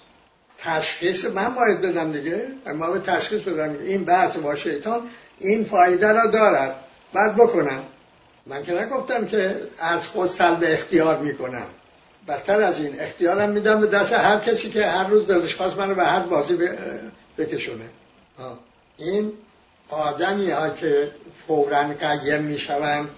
[0.58, 2.48] تشخیص من باید بدم دیگه.
[2.74, 3.76] ما به تشخیص بدم.
[3.80, 6.76] این بحث با شیطان این فایده را دارد.
[7.12, 7.82] بعد بکنم.
[8.50, 11.66] من که نگفتم که از خود سلب اختیار می‌کنم.
[12.28, 15.94] بدتر از این اختیارم میدم به دست هر کسی که هر روز دلش خواست منو
[15.94, 16.58] به هر بازی
[17.38, 17.84] بکشونه.
[18.96, 19.32] این
[19.88, 21.10] آدمی ها که
[21.46, 23.08] فورا قیم می‌شوند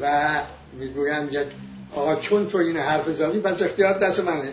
[0.00, 0.30] و
[0.72, 1.46] می‌گویند یک
[1.92, 4.52] آقا چون تو این حرف زدی پس اختیار دست منه.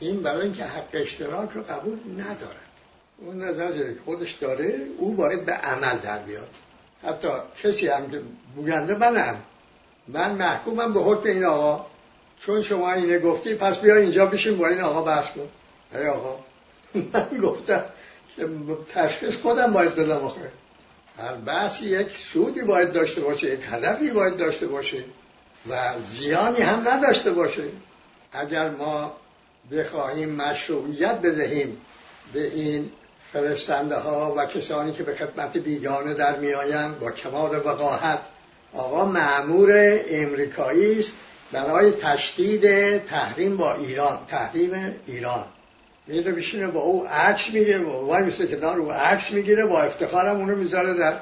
[0.00, 2.60] این برای اینکه حق اشتراک رو قبول نداره
[3.18, 3.72] اون نظر
[4.04, 6.48] خودش داره او باید به عمل در بیاد.
[7.02, 7.28] حتی
[7.62, 8.20] کسی هم که
[8.56, 9.36] بوینده منم.
[10.08, 11.86] من محکومم به حکم این آقا.
[12.38, 15.48] چون شما اینه گفتی پس بیا اینجا بشین با این آقا بحث کن.
[15.94, 16.38] ای آقا
[17.12, 17.84] من گفتم
[18.36, 18.48] که
[18.94, 20.40] تشخیص خودم باید بدم آخه.
[21.18, 25.04] هر بحثی یک سودی باید داشته باشه یک هدفی باید داشته باشه
[25.70, 27.62] و زیانی هم نداشته باشه.
[28.32, 29.16] اگر ما
[29.72, 31.76] بخواهیم مشروعیت بدهیم
[32.32, 32.90] به این
[33.32, 38.18] فرستنده ها و کسانی که به خدمت بیگانه در میآیند با کمال وقاحت.
[38.74, 41.12] آقا معمور امریکایی است
[41.52, 45.44] برای تشدید تحریم با ایران تحریم ایران.
[46.06, 50.56] میره بشینه با او عکس میگه وای مثل کنار او عکس می‌گیره با افتخارم اونو
[50.56, 51.14] می‌ذاره در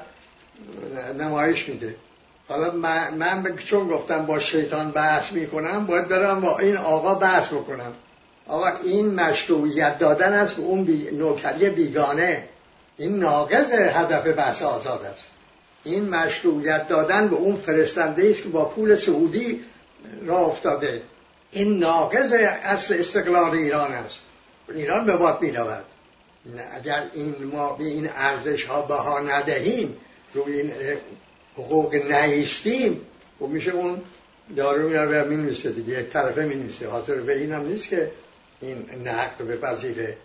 [1.19, 1.95] نمایش میده.
[2.47, 7.47] حالا من, من چون گفتم با شیطان بحث می‌کنم باید برم با این آقا بحث
[7.47, 7.93] بکنم.
[8.47, 11.11] آقا این مشروعیت دادن است به اون بی...
[11.11, 12.43] نوکری بیگانه.
[12.97, 15.25] این ناقض هدف بحث آزاد است.
[15.83, 19.63] این مشروعیت دادن به اون فرستنده است که با پول سعودی
[20.25, 21.01] را افتاده.
[21.51, 24.19] این ناقض اصل استقلال ایران است.
[24.69, 25.85] ایران به باد می رود
[26.75, 29.97] اگر این ما به این ارزش ها بها ندهیم
[30.33, 30.71] روی این
[31.57, 33.01] حقوق نیستیم
[33.41, 34.01] و خب میشه اون
[34.55, 35.99] دارو میاره می دیگه.
[35.99, 38.11] یک طرفه می نویسه حاضر به این هم نیست که
[38.67, 40.17] این نقد بپذیره.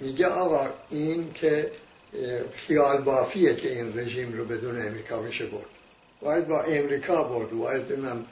[0.00, 1.70] میگه آقا این که
[2.54, 5.66] خیال بافیه که این رژیم رو بدون امریکا میشه برد.
[6.20, 7.50] باید با امریکا برد.
[7.50, 8.24] باید بینم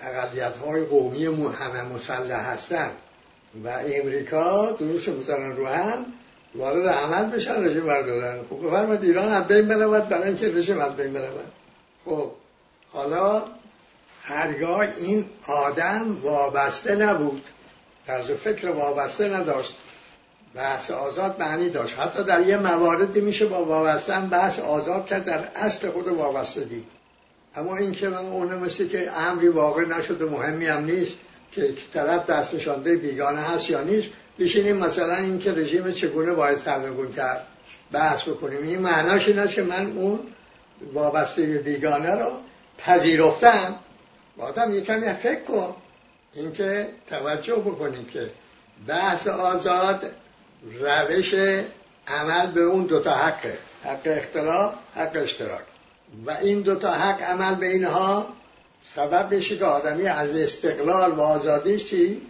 [0.00, 2.90] اقلیت های قومی همه مسلح هستن.
[3.64, 6.06] و امریکا دروش می‌زنن رو هم
[6.54, 8.38] وارد عمل بشن رژیم بردارن.
[8.50, 11.52] خب بفرماد ایران از بین برود برای اینکه رژیم از بین برود.
[12.04, 12.30] خب
[12.92, 13.42] حالا
[14.22, 17.42] هرگاه این آدم وابسته نبود
[18.06, 19.74] طرز فکر وابسته نداشت.
[20.54, 21.98] بحث آزاد معنی داشت.
[21.98, 26.84] حتی در یه مواردی میشه با وابستن بحث آزاد کرد در اصل خود وابستگی
[27.56, 31.14] اما این که من اونه مثل که امری واقع نشده مهمی هم نیست
[31.52, 36.58] که طرف دست نشانده بیگانه هست یا نیست بشینیم مثلا این که رژیم چگونه باید
[36.58, 37.46] سرنگون کرد.
[37.92, 38.62] بحث بکنیم.
[38.62, 40.18] این معناش این است که من اون
[40.92, 42.30] وابسته بیگانه رو
[42.78, 43.74] پذیرفتم.
[44.38, 45.74] آدم یه کمی فکر کن.
[46.36, 48.30] اینکه توجه بکنیم که
[48.86, 50.10] بحث آزاد
[50.80, 51.34] روش
[52.08, 53.58] عمل به اون دوتا حقه.
[53.84, 55.62] حق اختلاف حق اشتراک.
[56.26, 58.26] و این دوتا حق عمل به اینها
[58.94, 62.20] سبب میشه که آدمی از استقلال و آزادی چی؟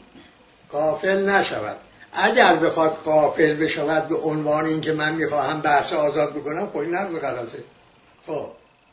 [0.73, 1.77] قافل نشود.
[2.13, 7.15] اگر بخواد قافل بشود به عنوان اینکه من می‌خواهم بحث آزاد بکنم خب این نقض
[8.27, 8.47] خب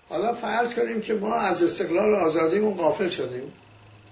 [0.10, 3.54] حالا فرض کنیم که ما از استقلال و آزادیمون قافل شدیم.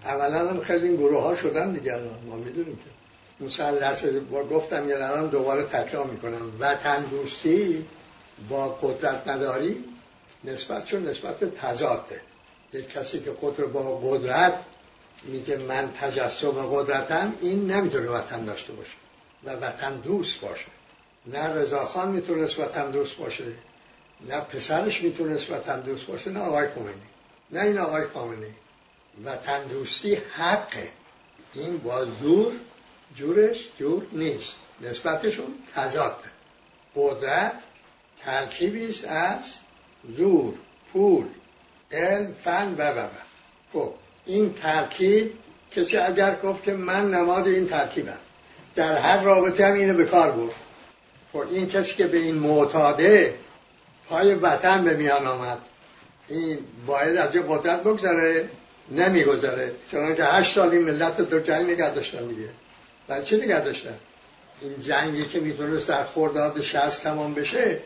[0.04, 3.46] اولا هم خیلی این گروه ها شدن دیگه ما می‌دونیم که.
[3.46, 6.52] مثلث با گفتم یه الان دوباره تکرار می‌کنم.
[6.60, 7.86] وطن دوستی
[8.50, 9.84] با قدرت نداری
[10.44, 12.22] نسبت چون نسبت تضاده.
[12.74, 14.64] یک کسی که خود با قدرت
[15.24, 18.96] میگه من تجسم قدرتم این نمی‌تونه وطن داشته باشه
[19.46, 20.68] و وطن دوست باشه.
[21.26, 23.44] نه رضاخان می‌تونست وطن دوست باشه
[24.30, 26.92] نه پسرش می‌تونست وطن دوست باشه نه آقای خمینی.
[27.52, 28.52] نه این آقای خامنه‌ای
[29.26, 30.90] وطن دوستی حقه.
[31.54, 32.54] این با زور
[33.16, 34.54] جورش جور نیست.
[34.82, 36.16] نسبتشون تضاده.
[36.96, 37.54] قدرت
[38.26, 39.54] ترکیبی است از
[40.18, 40.54] زور
[40.94, 41.26] پول
[41.92, 43.10] علم فن و و و.
[43.74, 43.94] خب
[44.26, 45.34] این ترکیب
[45.72, 48.18] کسی اگر گفت که من نماد این ترکیبم.
[48.76, 50.56] در هر رابطه هم اینو به کار برد.
[51.34, 53.36] خب این کسی که به این معتاده
[54.10, 55.58] پای وطن به میان آمد.
[56.28, 58.50] این باید از یه قدرت بگذاره
[58.92, 59.72] نمی‌گذاره.
[59.92, 62.50] چون که هشت سالی ملت در جنگ نگه داشتن دیگه.
[63.08, 63.96] برای چی نگه داشتن؟
[64.62, 67.78] این جنگی که می‌تونست در خورداد شهست تمام بشه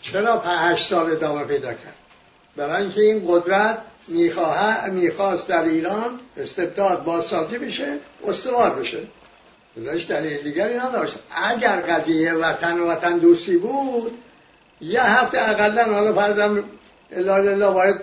[0.00, 1.94] چرا هشت سال ادامه پیدا کرد؟
[2.56, 3.78] برای اینکه این قدرت
[4.88, 8.98] می‌خواست در ایران استبداد بازسازی بشه استوار بشه.
[9.76, 11.14] بذارش دلیل دیگری نداشت.
[11.50, 14.18] اگر قضیه وطن و وطن دوستی بود
[14.80, 16.64] یه هفته اقلا حالا فرضم
[17.12, 17.96] الا الله باید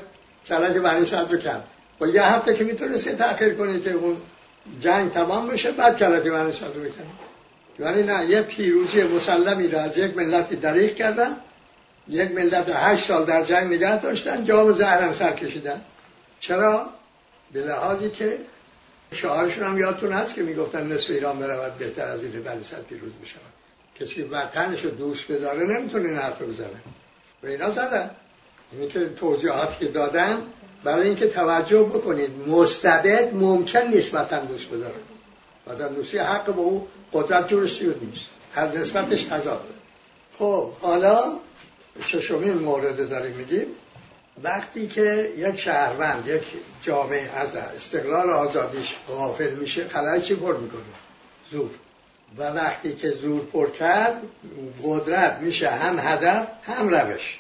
[0.48, 1.68] کلک بنی صدر کرد.
[2.02, 4.18] و یه هفته که می‌تونستی تأخیر کنی که اون
[4.82, 7.10] جنگ تمام بشه بعد کلک بنی صدر بکنی
[7.80, 11.36] ولی نه یه پیروزی مسلمی را از یک ملتی دریغ کردن
[12.08, 15.82] یک ملت هشت سال در جنگ نگه داشتن جام زهرم سر کشیدن.
[16.40, 16.90] چرا؟
[17.54, 18.38] به لحاظی که
[19.12, 23.12] شعارشون هم یادتون هست که می‌گفتن نصف ایران برود بهتر از این بلی صد پیروز
[23.24, 23.54] بشود
[24.00, 26.68] کسی وطنش رو دوست بداره نمی‌تونه این حرف بزنه.
[27.44, 28.10] و اینا زدن.
[28.72, 30.42] اینی که توضیحاتی که دادن
[30.84, 34.94] برای اینکه توجه بکنید مستبد ممکن نیست وطن دوست بداره
[35.68, 38.26] وطن دوستی حق به او قدرت جورش نیست.
[38.54, 39.68] هر نسبتش تضاد.
[40.40, 41.34] خب حالا
[42.08, 43.66] ششمین مورد داریم میگیم.
[44.44, 46.42] وقتی که یک شهروند یک
[46.84, 50.82] جامعه از استقلال آزادیش غافل میشه خلای چی پر می‌کنه؟
[51.52, 51.70] زور.
[52.38, 54.22] و وقتی که زور پر کرد
[54.84, 57.40] قدرت میشه هم هدف هم روش.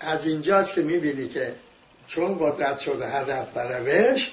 [0.00, 1.54] از اینجاست که می‌بینی که
[2.06, 4.30] چون قدرت شده هدف و روش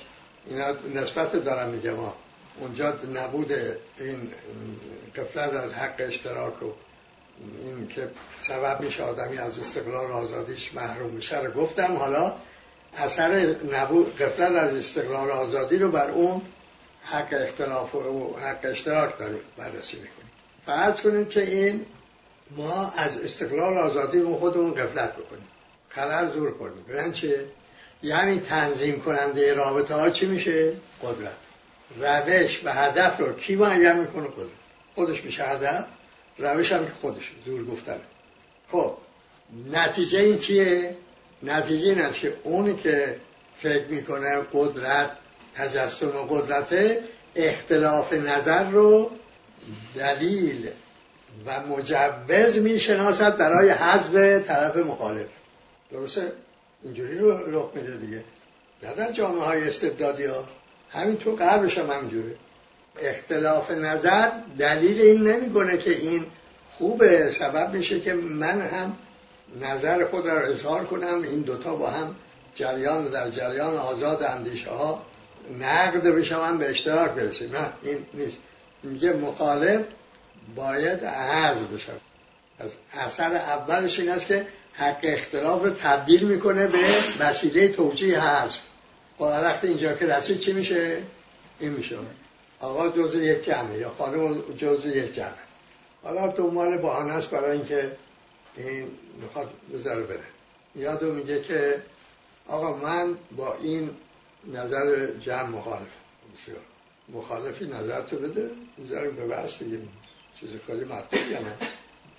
[0.50, 2.16] اینا نسبت دارم میگه ما
[2.60, 3.52] اونجا نبود
[4.00, 4.32] این
[5.16, 6.72] قفلت از حق اشتراک و
[7.64, 11.96] این که سبب میشه آدمی از استقلال آزادیش محروم میشه رو گفتم.
[11.96, 12.34] حالا
[12.98, 16.42] اثر نبود قفلت از استقلال آزادی رو بر اون
[17.04, 20.32] حق اختلاف و حق اشتراک داریم بررسی می‌کنیم.
[20.66, 21.86] فرض کنیم که این
[22.58, 25.48] ما از استقلال آزادی خودمون قفلت بکنیم.
[25.90, 26.84] خلر زور کنیم.
[26.88, 27.14] بلند
[28.04, 30.74] یعنی تنظیم کننده رابطه ها چی میشه؟
[31.04, 31.38] قدرت
[31.98, 34.48] روش و هدف رو کی معین می‌کنه قدرت
[34.96, 35.86] خودش میشه هدف
[36.38, 38.02] روش هم که خودشه زور گفتنه
[38.72, 38.98] خب
[39.72, 40.96] نتیجه این چیه؟
[41.44, 43.16] نتیجه این است که اونی که
[43.58, 45.12] فکر می‌کنه قدرت
[45.56, 46.98] تجسم و قدرت
[47.36, 49.12] اختلاف نظر رو
[49.96, 50.70] دلیل
[51.46, 54.14] و مجوز می‌شناسد برای حذف
[54.48, 55.28] طرف مخالف
[55.92, 56.32] درسته؟
[56.84, 58.24] اینجوری رو رخ میده دیگه.
[58.84, 60.46] نه در جامعه های استبدادی ها.
[60.90, 62.36] همین تو قبلش هم همینجوره.
[63.02, 66.26] اختلاف نظر دلیل این نمی‌کنه که این
[66.72, 67.32] خوبه.
[67.32, 68.98] سبب میشه که من هم
[69.62, 71.22] نظر خود را اظهار کنم.
[71.24, 72.16] این دوتا با هم
[72.56, 75.06] جریان در جریان آزاد اندیشه ها
[75.60, 77.52] نقد بشون به اشتراک برسیم.
[77.56, 78.38] نه این نیست.
[78.84, 79.82] میگه مخالف
[80.56, 81.92] باید حذف بشه
[82.60, 84.48] از اثر اولش این است که
[84.80, 86.80] حق اختلاف رو تبدیل می‌کنه به
[87.20, 88.22] وسیله توجیه
[89.18, 91.02] با خب، وقت اینجا که رسید چی میشه؟
[91.60, 91.98] این میشه.
[92.60, 95.34] آقا جز یک جمعه یا خانم جز یک جمعه.
[96.04, 97.92] حالا دنبال بحانه است برای اینکه
[98.58, 98.88] این
[99.22, 100.20] می‌خواد بذاره بره.
[100.76, 101.82] یادو میگه که
[102.48, 103.90] آقا من با این
[104.54, 105.92] نظر جمع مخالف.
[106.38, 106.60] بسیار.
[107.14, 108.50] مخالفی نظر تو بده.
[108.86, 109.78] بذاره به بحث دیگه.
[110.40, 111.46] چیز هم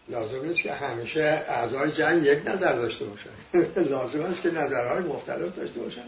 [0.09, 3.31] لازم نیست که همیشه اعضای جمع یک نظر داشته باشن.
[3.91, 6.05] لازم است که نظرهای مختلف داشته باشن.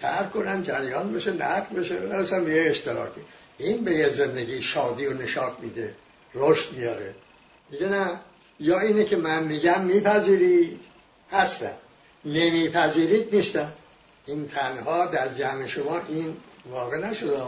[0.00, 3.20] ترک کنن جریان بشه نقل بشه برسن به یه اشتراکی.
[3.58, 5.94] این به یه زندگی شادی و نشاط میده.
[6.34, 7.14] رشد میاره.
[7.70, 8.20] میگه نه.
[8.60, 10.80] یا اینه که من میگم میپذیرید.
[11.32, 11.72] هستم
[12.24, 13.72] نمیپذیرید نیستم
[14.26, 16.36] این تنها در جمع شما این
[16.70, 17.42] واقع نشده.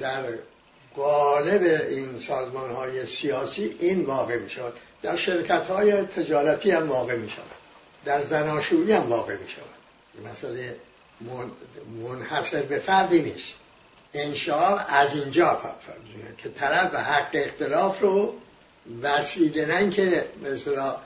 [0.00, 0.22] در
[0.96, 4.72] قالب این سازمان های سیاسی این واقع می شود
[5.02, 7.44] در شرکت های تجارتی هم واقع می شود
[8.04, 9.64] در زناشویی هم واقع می شود
[10.32, 10.76] مسئله
[12.02, 13.54] منحصر به فردی نیست.
[14.14, 15.60] انشاء از اینجا
[16.38, 18.34] که طرف حق اختلاف رو
[19.02, 20.96] وسیله نه که مثلا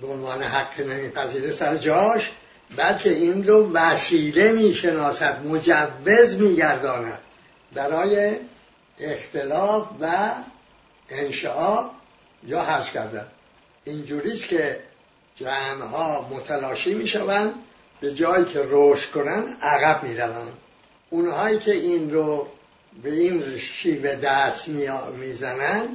[0.00, 2.30] به عنوان حق نمیپذیره سر جاش
[2.76, 7.18] بلکه این رو وسیله می‌شناسد مجوز میگرداند
[7.72, 8.36] برای
[9.00, 10.30] اختلاف و
[11.08, 11.90] انشاء
[12.46, 13.26] یا حذف کردن.
[13.84, 14.80] اینجوریست که
[15.36, 17.54] جمعها متلاشی می‌شوند
[18.00, 20.52] به جایی که رشد کنن عقب می‌روند.
[21.10, 22.48] اونهایی که این رو
[23.02, 24.68] به این شیوه دست
[25.18, 25.88] می‌زنن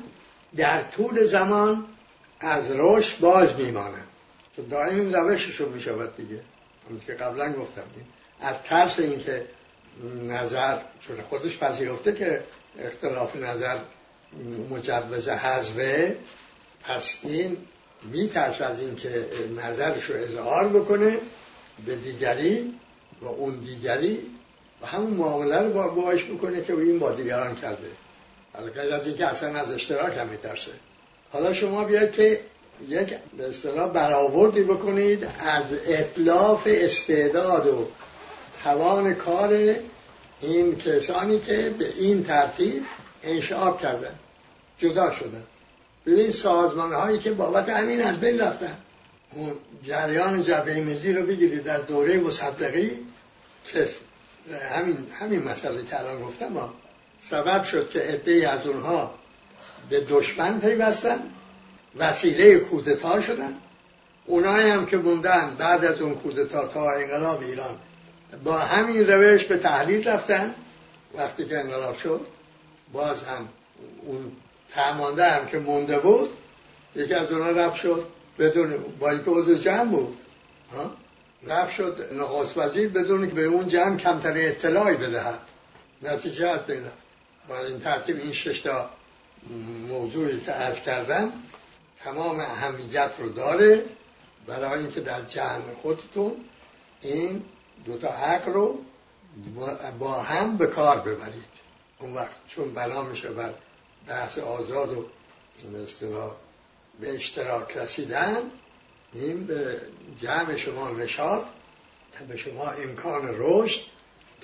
[0.56, 1.86] در طول زمان
[2.40, 4.08] از رشد باز میمانند.
[4.56, 6.40] تو دائم این روششون می‌شود دیگه.
[6.88, 7.82] همونطور که قبلا گفتم.
[8.42, 9.46] از ترس اینکه
[10.28, 10.78] نظر
[11.08, 12.44] چون خودش پذیرفته که
[12.80, 13.78] اختلاف نظر
[14.70, 16.18] مجوز حذفه
[16.84, 17.58] پس این
[18.04, 19.26] میترس از اینکه
[19.58, 21.18] نظرش رو اظهار بکنه
[21.86, 22.74] به دیگری
[23.22, 24.20] و اون دیگری
[24.82, 27.88] و همون معامله رو با باش بکنه که این با دیگران کرده.
[28.54, 30.72] حالا از اینکه اصلا از اشتراک هم میترسه.
[31.32, 32.40] حالا شما بیاید که
[32.88, 37.88] یک به اصطلاح برآوردی بکنید از اطلاف استعداد و
[38.64, 39.76] توان کار
[40.42, 42.84] این کسانی که به این ترتیب
[43.24, 44.16] انشاب کردن
[44.78, 45.44] جدا شدن.
[46.06, 48.78] ببین سازمان هایی که بابت همین از بین رفتن.
[49.32, 49.54] اون
[49.84, 52.92] جریان جبهه ملی رو بگیرید در دوره مصدقی
[53.66, 53.88] که
[54.72, 56.74] همین همین مسئله که الان گفتم ها
[57.22, 59.14] سبب شد که عده از اونها
[59.90, 61.20] به دشمن پیوستن
[61.98, 63.54] وسیله کودتا شدن.
[64.26, 67.78] اونایی هم که موندن بعد از اون کودتا تا انقلاب ایران
[68.44, 70.54] با همین روش به تحلیل رفتن.
[71.18, 72.26] وقتی که انقلاب شد
[72.94, 73.50] باز هم
[74.02, 74.32] اون
[74.72, 76.30] تمانده هم که مونده بود
[76.96, 78.06] یکی از اونها رفت شد
[78.40, 80.18] بدون با اینکه عضو جمع بود
[81.48, 85.40] رفت شد نخست وزیر بدون که به اون جمع کمتر اطلاعی بدهد.
[86.02, 86.84] نتیجه از بین
[87.50, 88.90] با این ترتیب این ششتا
[89.88, 91.32] موضوعی که از کردم
[92.04, 93.84] تمام اهمیت رو داره.
[94.48, 96.32] برای اینکه در جمع خودتون
[97.02, 97.44] این
[97.86, 98.80] دوتا حق رو
[100.00, 101.59] با هم به کار ببرید.
[102.00, 103.54] اون وقت چون بنا میشه بر
[104.08, 105.06] بحث آزاد و
[105.72, 105.88] به
[107.00, 108.38] به اشتراک رسیدن
[109.14, 109.82] این به
[110.22, 111.46] جمع شما نشاد
[112.30, 113.82] به شما امکان رشد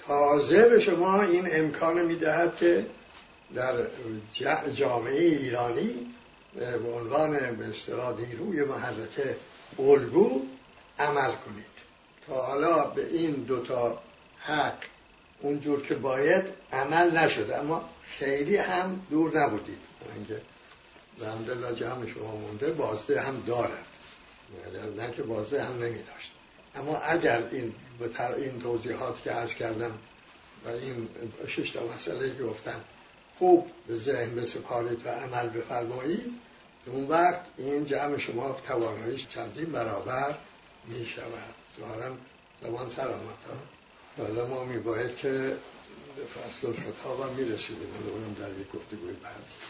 [0.08, 2.86] تازه به شما این امکان می‌دهد که
[3.56, 3.76] در
[4.74, 6.16] جامعه ایرانی
[6.56, 9.36] به عنوان به اصطلاح نیروی محرکه
[9.80, 10.41] الگو
[10.99, 11.76] عمل کنید.
[12.28, 13.99] تا حالا به این دوتا
[14.39, 14.78] حق
[15.42, 17.58] اونجور که باید عمل نشده.
[17.58, 19.80] اما خیلی هم دور نبودید.
[20.16, 20.42] اینکه
[21.20, 23.88] به جمع شما مونده بازده هم دارد.
[24.98, 26.32] نه که بازده هم نمی داشت
[26.76, 27.76] اما اگر این
[28.38, 29.92] این توضیحات که عرض کردم
[30.66, 31.10] و این
[31.48, 32.82] شش تا مسئله گفتم
[33.40, 36.34] خوب به ذهن بسپارید و عمل بفرمایید
[36.86, 40.36] اون وقت این جمع شما تواناییش چندین برابر
[40.88, 41.56] می شود
[42.62, 43.75] زمان سر آمد
[44.18, 45.57] حالا ما می باید که
[46.36, 49.64] فصل خطاب هم می رسیدیم در یک گفتگوی بعدی.